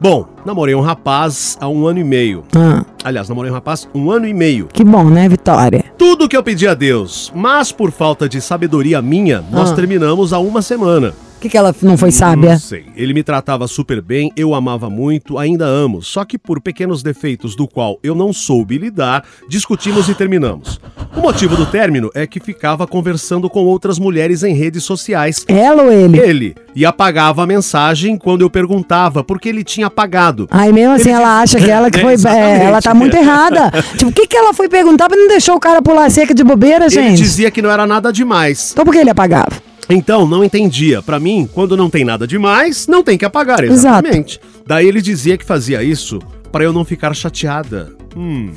Bom, 0.00 0.26
namorei 0.44 0.74
um 0.74 0.80
rapaz 0.80 1.56
há 1.60 1.68
um 1.68 1.86
ano 1.86 2.00
e 2.00 2.04
meio. 2.04 2.42
Ah, 2.56 2.84
Aliás, 3.04 3.28
namorei 3.28 3.48
um 3.48 3.54
rapaz 3.54 3.88
um 3.94 4.10
ano 4.10 4.26
e 4.26 4.34
meio. 4.34 4.66
que 4.72 4.82
bom, 4.84 5.04
né, 5.04 5.28
Vitória? 5.28 5.84
Tudo 5.96 6.28
que 6.28 6.36
eu 6.36 6.42
pedi 6.42 6.66
a 6.66 6.74
Deus, 6.74 7.32
mas 7.32 7.70
por 7.70 7.92
falta 7.92 8.28
de 8.28 8.40
sabedoria 8.40 9.00
minha, 9.00 9.40
nós 9.52 9.70
Ah. 9.70 9.74
terminamos 9.76 10.32
há 10.32 10.40
uma 10.40 10.62
semana. 10.62 11.14
O 11.38 11.40
que, 11.40 11.48
que 11.48 11.56
ela 11.56 11.72
não 11.82 11.96
foi 11.96 12.10
sábia? 12.10 12.50
Não 12.54 12.58
sei. 12.58 12.86
Ele 12.96 13.14
me 13.14 13.22
tratava 13.22 13.68
super 13.68 14.02
bem, 14.02 14.32
eu 14.36 14.56
amava 14.56 14.90
muito, 14.90 15.38
ainda 15.38 15.64
amo. 15.66 16.02
Só 16.02 16.24
que 16.24 16.36
por 16.36 16.60
pequenos 16.60 17.00
defeitos 17.00 17.54
do 17.54 17.68
qual 17.68 17.96
eu 18.02 18.12
não 18.12 18.32
soube 18.32 18.76
lidar, 18.76 19.22
discutimos 19.48 20.08
e 20.08 20.16
terminamos. 20.16 20.80
O 21.16 21.20
motivo 21.20 21.54
do 21.54 21.64
término 21.64 22.10
é 22.12 22.26
que 22.26 22.40
ficava 22.40 22.88
conversando 22.88 23.48
com 23.48 23.60
outras 23.60 24.00
mulheres 24.00 24.42
em 24.42 24.52
redes 24.52 24.82
sociais. 24.82 25.44
Ela 25.46 25.84
ou 25.84 25.92
ele? 25.92 26.18
Ele 26.18 26.54
e 26.74 26.84
apagava 26.84 27.44
a 27.44 27.46
mensagem 27.46 28.18
quando 28.18 28.42
eu 28.42 28.50
perguntava 28.50 29.22
porque 29.22 29.48
ele 29.48 29.62
tinha 29.62 29.86
apagado. 29.86 30.48
Aí 30.50 30.72
mesmo 30.72 30.94
assim 30.94 31.10
Ele 31.10 31.18
ela 31.18 31.40
acha 31.40 31.58
que 31.58 31.70
ela 31.70 31.88
que 31.88 31.98
foi. 32.02 32.14
é, 32.14 32.64
ela 32.64 32.82
tá 32.82 32.92
muito 32.94 33.16
errada. 33.16 33.70
Tipo, 33.96 34.10
o 34.10 34.12
que, 34.12 34.26
que 34.26 34.36
ela 34.36 34.52
foi 34.52 34.68
perguntar 34.68 35.08
pra 35.08 35.16
não 35.16 35.28
deixar 35.28 35.54
o 35.54 35.60
cara 35.60 35.80
pular 35.80 36.10
seca 36.10 36.34
de 36.34 36.42
bobeira, 36.42 36.86
Ele 36.86 36.90
gente? 36.94 37.16
dizia 37.22 37.48
que 37.48 37.62
não 37.62 37.70
era 37.70 37.86
nada 37.86 38.12
demais. 38.12 38.72
Então 38.72 38.84
por 38.84 38.92
que 38.92 38.98
ele 38.98 39.10
apagava? 39.10 39.67
Então, 39.88 40.26
não 40.26 40.44
entendia. 40.44 41.02
Pra 41.02 41.18
mim, 41.18 41.48
quando 41.52 41.76
não 41.76 41.88
tem 41.88 42.04
nada 42.04 42.26
demais, 42.26 42.86
não 42.86 43.02
tem 43.02 43.16
que 43.16 43.24
apagar, 43.24 43.64
Exato. 43.64 44.06
exatamente. 44.06 44.40
Daí 44.66 44.86
ele 44.86 45.00
dizia 45.00 45.38
que 45.38 45.44
fazia 45.44 45.82
isso 45.82 46.18
pra 46.52 46.64
eu 46.64 46.72
não 46.72 46.84
ficar 46.84 47.14
chateada. 47.14 47.90
Hum. 48.16 48.50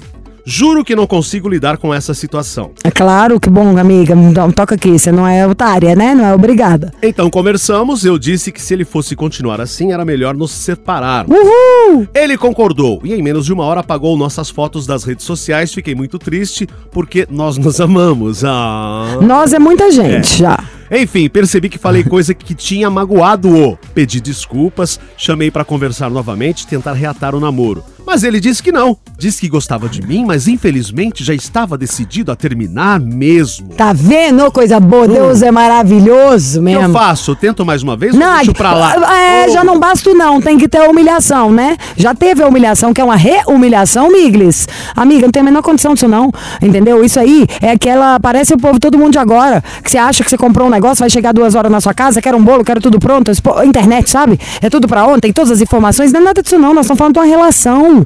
Juro 0.44 0.84
que 0.84 0.96
não 0.96 1.06
consigo 1.06 1.48
lidar 1.48 1.78
com 1.78 1.94
essa 1.94 2.14
situação. 2.14 2.72
É 2.84 2.90
claro, 2.90 3.40
que 3.40 3.50
bom, 3.50 3.78
amiga. 3.78 4.16
Então, 4.16 4.52
toca 4.52 4.76
aqui. 4.76 4.98
Você 4.98 5.12
não 5.12 5.28
é 5.28 5.46
otária, 5.48 5.96
né? 5.96 6.16
Não 6.16 6.26
é 6.26 6.34
obrigada. 6.34 6.92
Então 7.02 7.30
conversamos, 7.30 8.04
eu 8.04 8.18
disse 8.18 8.52
que 8.52 8.62
se 8.62 8.74
ele 8.74 8.84
fosse 8.84 9.16
continuar 9.16 9.62
assim, 9.62 9.92
era 9.92 10.04
melhor 10.04 10.36
nos 10.36 10.52
separarmos. 10.52 11.38
Uhul! 11.38 12.08
Ele 12.14 12.38
concordou 12.38 13.00
e 13.04 13.14
em 13.14 13.22
menos 13.22 13.46
de 13.46 13.54
uma 13.54 13.64
hora 13.66 13.82
apagou 13.82 14.18
nossas 14.18 14.50
fotos 14.50 14.88
das 14.88 15.04
redes 15.04 15.26
sociais. 15.26 15.74
Fiquei 15.74 15.94
muito 15.94 16.18
triste 16.18 16.68
porque 16.92 17.28
nós 17.30 17.58
nos 17.58 17.80
amamos. 17.80 18.44
Ah. 18.44 19.20
Nós 19.22 19.54
é 19.54 19.60
muita 19.60 19.92
gente 19.92 20.38
já. 20.40 20.58
Enfim, 20.92 21.30
percebi 21.30 21.70
que 21.70 21.78
falei 21.78 22.04
coisa 22.04 22.34
que 22.34 22.54
tinha 22.54 22.90
magoado-o. 22.90 23.78
Pedi 23.94 24.20
desculpas, 24.20 25.00
chamei 25.16 25.50
pra 25.50 25.64
conversar 25.64 26.10
novamente, 26.10 26.68
tentar 26.68 26.92
reatar 26.92 27.34
o 27.34 27.40
namoro. 27.40 27.82
Mas 28.12 28.26
ele 28.26 28.42
disse 28.42 28.62
que 28.62 28.74
não. 28.74 28.98
Disse 29.18 29.40
que 29.40 29.48
gostava 29.48 29.88
de 29.88 30.02
mim, 30.02 30.26
mas 30.26 30.46
infelizmente 30.46 31.24
já 31.24 31.34
estava 31.34 31.78
decidido 31.78 32.30
a 32.30 32.36
terminar 32.36 33.00
mesmo. 33.00 33.70
Tá 33.70 33.94
vendo? 33.94 34.52
Coisa 34.52 34.82
boa. 34.82 35.08
Deus 35.08 35.42
é 35.42 35.50
maravilhoso 35.50 36.60
O 36.60 36.66
que 36.66 36.72
eu 36.74 36.80
mesmo. 36.82 36.94
faço? 36.94 37.34
Tento 37.38 37.66
mais 37.66 37.82
uma 37.84 37.96
vez 37.96 38.14
Não, 38.14 38.36
deixo 38.36 38.54
pra 38.54 38.74
lá? 38.74 38.96
é, 39.18 39.46
Oh. 39.48 39.54
já 39.54 39.64
não 39.64 39.80
basta 39.80 40.14
não, 40.14 40.42
tem 40.42 40.58
que 40.58 40.68
ter 40.68 40.80
a 40.80 40.90
humilhação, 40.90 41.52
né? 41.52 41.78
Já 41.96 42.14
teve 42.14 42.44
a 42.44 42.48
humilhação, 42.48 42.94
que 42.94 43.00
é 43.00 43.04
uma 43.04 43.16
re-humilhação, 43.16 44.12
Miglis. 44.12 44.68
Amiga, 44.94 45.22
não 45.28 45.32
tem 45.32 45.40
a 45.42 45.46
menor 45.46 45.62
condição 45.62 45.94
disso 45.94 46.08
não, 46.10 46.32
entendeu? 46.62 47.04
Isso 47.06 47.18
aí 47.18 47.48
é 47.62 47.72
aquela, 47.72 48.20
parece 48.20 48.54
o 48.54 48.58
povo, 48.58 48.78
todo 48.78 48.98
mundo 48.98 49.14
de 49.14 49.20
agora, 49.20 49.64
que 49.82 49.90
você 49.90 49.98
acha 49.98 50.22
que 50.22 50.30
você 50.30 50.38
comprou 50.38 50.68
um 50.68 50.72
negócio, 50.72 51.00
vai 51.02 51.10
chegar 51.10 51.32
duas 51.34 51.56
horas 51.56 51.72
na 51.72 51.80
sua 51.80 51.94
casa, 51.94 52.22
quer 52.22 52.36
um 52.36 52.44
bolo, 52.44 52.64
quer 52.66 52.78
tudo 52.82 53.00
pronto, 53.00 53.32
internet, 53.66 54.10
sabe? 54.10 54.38
É 54.62 54.70
tudo 54.70 54.86
pra 54.88 55.06
ontem, 55.08 55.32
todas 55.32 55.52
as 55.52 55.62
informações, 55.62 56.12
não 56.12 56.20
é 56.20 56.24
nada 56.24 56.44
disso 56.44 56.60
não, 56.60 56.74
nós 56.74 56.86
estamos 56.86 56.98
falando 57.00 57.14
de 57.14 57.20
uma 57.20 57.26
relação. 57.26 58.01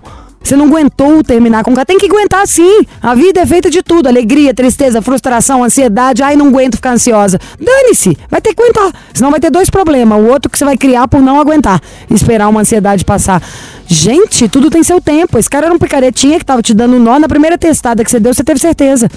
Você 0.46 0.56
não 0.56 0.68
aguentou 0.68 1.24
terminar 1.24 1.64
com 1.64 1.72
o 1.72 1.74
cara. 1.74 1.88
Tem 1.88 1.98
que 1.98 2.06
aguentar 2.06 2.48
sim. 2.48 2.86
A 3.02 3.16
vida 3.16 3.42
é 3.42 3.46
feita 3.48 3.68
de 3.68 3.82
tudo: 3.82 4.08
alegria, 4.08 4.54
tristeza, 4.54 5.02
frustração, 5.02 5.64
ansiedade. 5.64 6.22
Ai, 6.22 6.36
não 6.36 6.50
aguento 6.50 6.76
ficar 6.76 6.92
ansiosa. 6.92 7.40
Dane-se, 7.60 8.16
vai 8.30 8.40
ter 8.40 8.54
que 8.54 8.62
aguentar. 8.62 8.94
Senão 9.12 9.32
vai 9.32 9.40
ter 9.40 9.50
dois 9.50 9.72
problemas. 9.72 10.20
O 10.20 10.28
outro 10.28 10.52
que 10.52 10.56
você 10.56 10.64
vai 10.64 10.78
criar 10.78 11.08
por 11.08 11.20
não 11.20 11.40
aguentar. 11.40 11.82
Esperar 12.12 12.48
uma 12.48 12.62
ansiedade 12.62 13.04
passar. 13.04 13.42
Gente, 13.88 14.48
tudo 14.48 14.70
tem 14.70 14.84
seu 14.84 15.02
tempo. 15.02 15.40
Esse 15.40 15.50
cara 15.50 15.66
era 15.66 15.74
um 15.74 15.80
picaretinha 15.80 16.38
que 16.38 16.46
tava 16.46 16.62
te 16.62 16.76
dando 16.76 17.00
nó. 17.00 17.18
Na 17.18 17.28
primeira 17.28 17.58
testada 17.58 18.04
que 18.04 18.12
você 18.12 18.20
deu, 18.20 18.32
você 18.32 18.44
teve 18.44 18.60
certeza. 18.60 19.10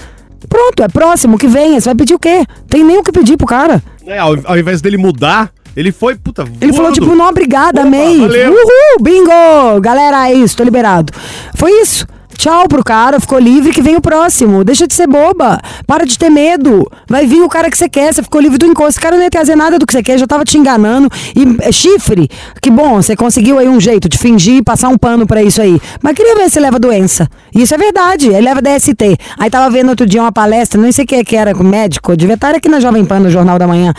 Pronto, 0.47 0.81
é 0.81 0.87
próximo, 0.87 1.37
que 1.37 1.47
venha. 1.47 1.79
Você 1.79 1.89
vai 1.89 1.95
pedir 1.95 2.15
o 2.15 2.19
quê? 2.19 2.43
Tem 2.67 2.83
nem 2.83 2.97
o 2.97 3.03
que 3.03 3.11
pedir 3.11 3.37
pro 3.37 3.45
cara. 3.45 3.83
É, 4.07 4.17
ao, 4.17 4.35
ao 4.45 4.57
invés 4.57 4.81
dele 4.81 4.97
mudar, 4.97 5.51
Ele 5.75 5.91
foi, 5.91 6.15
puta, 6.15 6.43
Ele 6.59 6.73
falou, 6.73 6.91
voando. 6.91 6.93
tipo, 7.01 7.15
não, 7.15 7.27
obrigada, 7.29 7.81
amei. 7.83 8.19
Uhul, 8.19 9.01
bingo! 9.01 9.79
Galera, 9.81 10.29
é 10.29 10.33
isso, 10.33 10.57
tô 10.57 10.63
liberado. 10.63 11.13
Foi 11.55 11.71
isso. 11.81 12.05
Tchau 12.37 12.69
pro 12.69 12.81
cara, 12.81 13.19
ficou 13.19 13.37
livre 13.37 13.73
que 13.73 13.81
vem 13.81 13.97
o 13.97 14.01
próximo. 14.01 14.63
Deixa 14.63 14.87
de 14.87 14.93
ser 14.93 15.07
boba. 15.07 15.59
Para 15.85 16.05
de 16.05 16.17
ter 16.17 16.29
medo. 16.29 16.89
Vai 17.05 17.27
vir 17.27 17.41
o 17.41 17.49
cara 17.49 17.69
que 17.69 17.77
você 17.77 17.89
quer, 17.89 18.13
você 18.13 18.23
ficou 18.23 18.39
livre 18.39 18.57
do 18.57 18.65
encosto. 18.65 18.91
Esse 18.91 18.99
cara 19.01 19.17
não 19.17 19.23
ia 19.23 19.29
trazer 19.29 19.57
nada 19.57 19.77
do 19.77 19.85
que 19.85 19.91
você 19.91 20.01
quer, 20.01 20.17
já 20.17 20.25
tava 20.25 20.45
te 20.45 20.57
enganando. 20.57 21.09
E 21.35 21.57
é, 21.59 21.69
chifre, 21.69 22.29
que 22.61 22.71
bom, 22.71 23.01
você 23.01 23.13
conseguiu 23.13 23.59
aí 23.59 23.67
um 23.67 23.77
jeito 23.81 24.07
de 24.07 24.17
fingir 24.17 24.55
e 24.55 24.63
passar 24.63 24.87
um 24.87 24.97
pano 24.97 25.27
pra 25.27 25.43
isso 25.43 25.61
aí. 25.61 25.81
Mas 26.01 26.13
queria 26.15 26.33
ver 26.33 26.49
se 26.49 26.61
leva 26.61 26.79
doença. 26.79 27.27
Isso 27.53 27.75
é 27.75 27.77
verdade, 27.77 28.29
ele 28.29 28.39
leva 28.39 28.61
DST. 28.61 29.17
Aí 29.37 29.49
tava 29.49 29.69
vendo 29.69 29.89
outro 29.89 30.05
dia 30.05 30.21
uma 30.21 30.31
palestra, 30.31 30.79
não 30.79 30.89
sei 30.93 31.05
quem 31.05 31.19
é 31.19 31.23
que 31.25 31.35
era, 31.35 31.53
médico, 31.53 32.15
devia 32.15 32.35
estar 32.35 32.55
aqui 32.55 32.69
na 32.69 32.79
Jovem 32.79 33.03
Pan, 33.03 33.19
no 33.19 33.29
Jornal 33.29 33.59
da 33.59 33.67
Manhã, 33.67 33.93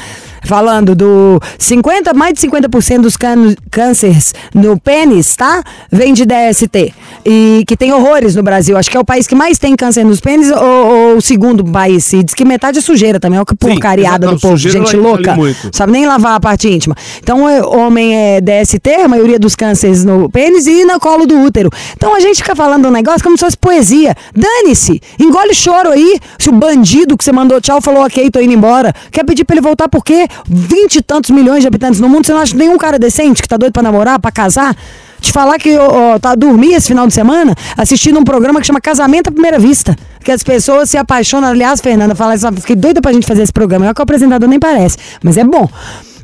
falando 0.45 0.95
do 0.95 1.41
50, 1.59 2.15
mais 2.15 2.35
de 2.35 2.41
50% 2.41 3.01
dos 3.01 3.17
can 3.17 3.55
cânceres 3.71 4.35
no 4.55 4.79
pênis, 4.79 5.35
tá? 5.37 5.63
Vem 5.91 6.13
de 6.13 6.25
DST. 6.25 6.95
E 7.25 7.65
que 7.67 7.77
tem 7.77 7.93
horrores 7.93 8.35
no 8.35 8.43
Brasil. 8.43 8.77
Acho 8.77 8.91
que 8.91 8.97
é 8.97 9.01
o 9.01 9.05
país 9.05 9.27
que 9.27 9.35
mais 9.35 9.59
tem 9.59 9.77
câncer 9.77 10.05
nos 10.05 10.21
pênis 10.21 10.51
ou, 10.51 11.17
o 11.17 11.21
segundo 11.21 11.65
país. 11.65 12.13
E 12.13 12.23
diz 12.23 12.35
que 12.35 12.45
metade 12.45 12.79
é 12.79 12.81
sujeira 12.81 13.21
também. 13.21 13.39
Olha 13.39 13.47
que 13.47 13.55
porcariada 13.55 14.29
do 14.29 14.41
povo. 14.41 14.57
Gente 14.57 14.97
louca. 14.97 15.37
Sabe 15.73 15.93
nem 15.93 16.07
lavar 16.07 16.35
a 16.35 16.41
parte 16.41 16.69
íntima. 16.69 16.95
Então, 17.23 17.49
é, 17.49 17.63
homem 17.63 18.15
é 18.15 18.41
DST, 18.41 18.91
a 19.05 19.09
maioria 19.09 19.39
dos 19.39 19.55
cânceres 19.55 20.05
no 20.05 20.29
pênis 20.31 20.67
e 20.67 20.85
no 20.85 20.99
colo 20.99 21.27
do 21.27 21.39
útero. 21.41 21.71
Então 21.97 22.15
a 22.15 22.21
gente 22.21 22.37
fica 22.43 22.55
falando 22.55 22.89
um 22.89 22.91
negócio 22.91 23.23
como 23.23 23.37
se 23.37 23.45
fosse 23.45 23.57
poesia. 23.57 24.15
Dane-se! 24.35 25.01
Engole 25.19 25.55
choro 25.55 25.91
aí. 25.91 26.19
Se 26.39 26.49
o 26.49 26.53
bandido 26.53 27.17
que 27.17 27.25
você 27.25 27.33
mandou 27.33 27.61
tchau 27.61 27.81
falou, 27.81 28.05
ok, 28.05 28.31
tô 28.31 28.41
indo 28.41 28.53
embora. 28.53 28.95
Quer 29.11 29.25
pedir 29.25 29.45
pra 29.45 29.55
ele 29.55 29.61
voltar 29.61 29.89
por 29.89 30.05
quê? 30.05 30.27
Vinte 30.47 30.97
e 30.97 31.03
tantos 31.03 31.31
milhões 31.31 31.63
de 31.63 31.69
habitantes 31.69 32.01
no 32.01 32.09
mundo, 32.09 32.27
você 32.27 32.33
não 32.33 32.41
acha 32.41 32.57
nenhum 32.57 32.79
cara 32.79 32.99
decente 32.99 33.43
que 33.43 33.49
tá 33.49 33.57
doido 33.57 33.73
pra 33.73 33.83
namorar, 33.83 34.19
pra 34.19 34.31
casar? 34.31 34.77
Te 35.21 35.33
falar 35.33 35.59
que 35.59 35.77
ó, 35.77 36.15
ó, 36.15 36.19
tá 36.19 36.35
dormir 36.35 36.73
esse 36.73 36.89
final 36.89 37.07
de 37.07 37.13
semana 37.13 37.55
assistindo 37.77 38.19
um 38.19 38.25
programa 38.25 38.61
que 38.61 38.67
chama 38.67 38.81
Casamento 38.81 39.29
à 39.29 39.33
Primeira 39.33 39.59
Vista. 39.59 39.95
Que 40.25 40.33
as 40.33 40.43
pessoas 40.43 40.91
se 40.91 40.97
apaixonam. 40.97 41.51
Aliás, 41.51 41.81
Fernanda 41.81 42.15
fala 42.15 42.35
fiquei 42.57 42.77
doida 42.77 43.01
pra 43.03 43.13
gente 43.13 43.27
fazer 43.27 43.43
esse 43.43 43.53
programa. 43.53 43.89
É 43.89 43.95
que 43.95 44.01
o 44.01 44.03
apresentador 44.03 44.49
nem 44.49 44.59
parece, 44.59 44.97
mas 45.23 45.37
é 45.37 45.45
bom. 45.45 45.69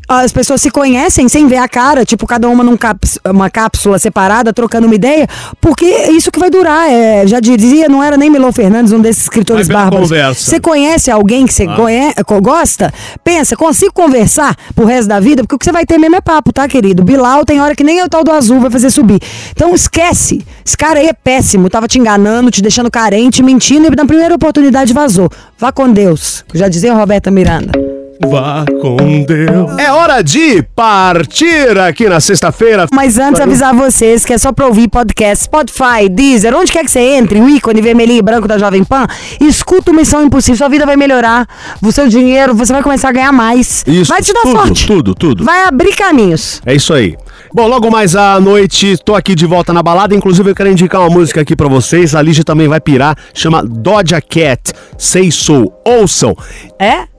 As 0.09 0.33
pessoas 0.33 0.61
se 0.61 0.71
conhecem 0.71 1.29
sem 1.29 1.49
ver 1.49 1.57
a 1.57 1.67
cara, 1.69 2.05
tipo, 2.05 2.27
cada 2.27 2.49
uma 2.49 2.63
numa 2.63 2.79
uma 3.29 3.51
cápsula 3.51 3.99
separada, 3.99 4.53
trocando 4.53 4.87
uma 4.87 4.95
ideia, 4.95 5.27
porque 5.61 5.85
isso 6.11 6.31
que 6.31 6.39
vai 6.39 6.49
durar. 6.49 6.89
É, 6.89 7.27
já 7.27 7.41
dizia, 7.41 7.89
não 7.89 8.03
era 8.03 8.17
nem 8.17 8.31
Milão 8.31 8.53
Fernandes, 8.53 8.93
um 8.93 9.01
desses 9.01 9.25
escritores 9.25 9.67
bárbaros. 9.75 10.09
Você 10.45 10.61
conhece 10.61 11.11
alguém 11.11 11.45
que 11.45 11.53
você 11.53 11.67
co- 12.25 12.41
gosta? 12.41 12.93
Pensa, 13.25 13.57
consigo 13.57 13.93
conversar 13.93 14.55
pro 14.77 14.85
resto 14.85 15.09
da 15.09 15.19
vida? 15.19 15.43
Porque 15.43 15.57
o 15.57 15.59
que 15.59 15.65
você 15.65 15.73
vai 15.73 15.85
ter 15.85 15.99
mesmo 15.99 16.15
é 16.17 16.21
papo, 16.21 16.53
tá, 16.53 16.69
querido? 16.69 17.03
Bilal 17.03 17.45
tem 17.45 17.61
hora 17.61 17.75
que 17.75 17.83
nem 17.83 18.03
o 18.05 18.09
tal 18.09 18.23
do 18.23 18.31
azul 18.31 18.61
vai 18.61 18.71
fazer 18.71 18.91
subir. 18.91 19.19
Então 19.51 19.75
esquece. 19.75 20.45
Esse 20.65 20.77
cara 20.77 21.01
aí 21.01 21.09
é 21.09 21.13
péssimo. 21.13 21.69
Tava 21.69 21.89
te 21.89 21.99
enganando, 21.99 22.51
te 22.51 22.63
deixando 22.63 22.91
carente, 22.91 23.43
mentindo 23.43 23.87
e 23.89 23.97
na 23.97 24.07
primeira 24.07 24.35
oportunidade 24.35 24.93
vazou. 24.93 25.29
Vá 25.59 25.73
com 25.73 25.91
Deus. 25.93 26.45
Já 26.55 26.69
dizia 26.69 26.93
a 26.93 26.97
Roberta 26.97 27.31
Miranda. 27.31 27.86
Vá 28.25 28.65
com 28.81 28.97
Deus. 29.25 29.79
É 29.79 29.93
hora 29.93 30.23
de 30.23 30.63
partir 30.75 31.79
aqui 31.79 32.09
na 32.09 32.21
sexta-feira. 32.21 32.87
Mas 32.93 33.19
antes 33.19 33.41
avisar 33.41 33.75
vocês 33.75 34.25
que 34.25 34.33
é 34.33 34.39
só 34.39 34.53
pra 34.53 34.67
ouvir 34.67 34.89
podcast, 34.89 35.45
Spotify, 35.45 36.09
Deezer, 36.11 36.55
onde 36.55 36.73
quer 36.73 36.85
que 36.85 36.91
você 36.91 37.01
entre, 37.01 37.41
o 37.41 37.49
ícone 37.49 37.81
vermelhinho 37.81 38.19
e 38.19 38.23
branco 38.23 38.49
da 38.49 38.59
Jovem 38.59 38.85
Pan, 38.85 39.07
escuta 39.41 39.91
o 39.91 39.95
Missão 39.95 40.23
Impossível, 40.25 40.57
sua 40.57 40.69
vida 40.69 40.87
vai 40.87 40.97
melhorar, 40.97 41.47
o 41.83 41.93
seu 41.93 42.09
dinheiro, 42.09 42.55
você 42.55 42.73
vai 42.73 42.83
começar 42.83 43.11
a 43.11 43.13
ganhar 43.13 43.33
mais. 43.33 43.85
Isso, 43.87 44.09
vai 44.09 44.23
te 44.23 44.33
dar 44.33 44.43
tudo, 44.43 44.57
sorte. 44.57 44.87
tudo, 44.87 45.15
tudo. 45.15 45.45
Vai 45.45 45.65
abrir 45.65 45.95
caminhos. 45.95 46.63
É 46.65 46.75
isso 46.75 46.95
aí. 46.95 47.17
Bom, 47.53 47.69
logo 47.69 47.91
mais 47.91 48.17
à 48.17 48.41
noite, 48.41 48.97
tô 49.05 49.15
aqui 49.15 49.35
de 49.35 49.47
volta 49.47 49.73
na 49.73 49.83
balada. 49.83 50.15
Inclusive, 50.15 50.51
eu 50.51 50.55
quero 50.55 50.71
indicar 50.71 51.01
uma 51.01 51.11
música 51.11 51.41
aqui 51.41 51.55
pra 51.55 51.69
vocês. 51.69 52.15
A 52.15 52.21
Lígia 52.21 52.45
também 52.45 52.69
vai 52.69 52.81
pirar. 52.81 53.17
Chama 53.33 53.63
Doja 53.63 54.21
Cat. 54.21 54.73
Sei 54.99 55.31
Sou. 55.31 55.73
Ouçam. 55.85 56.37
É? 56.79 57.05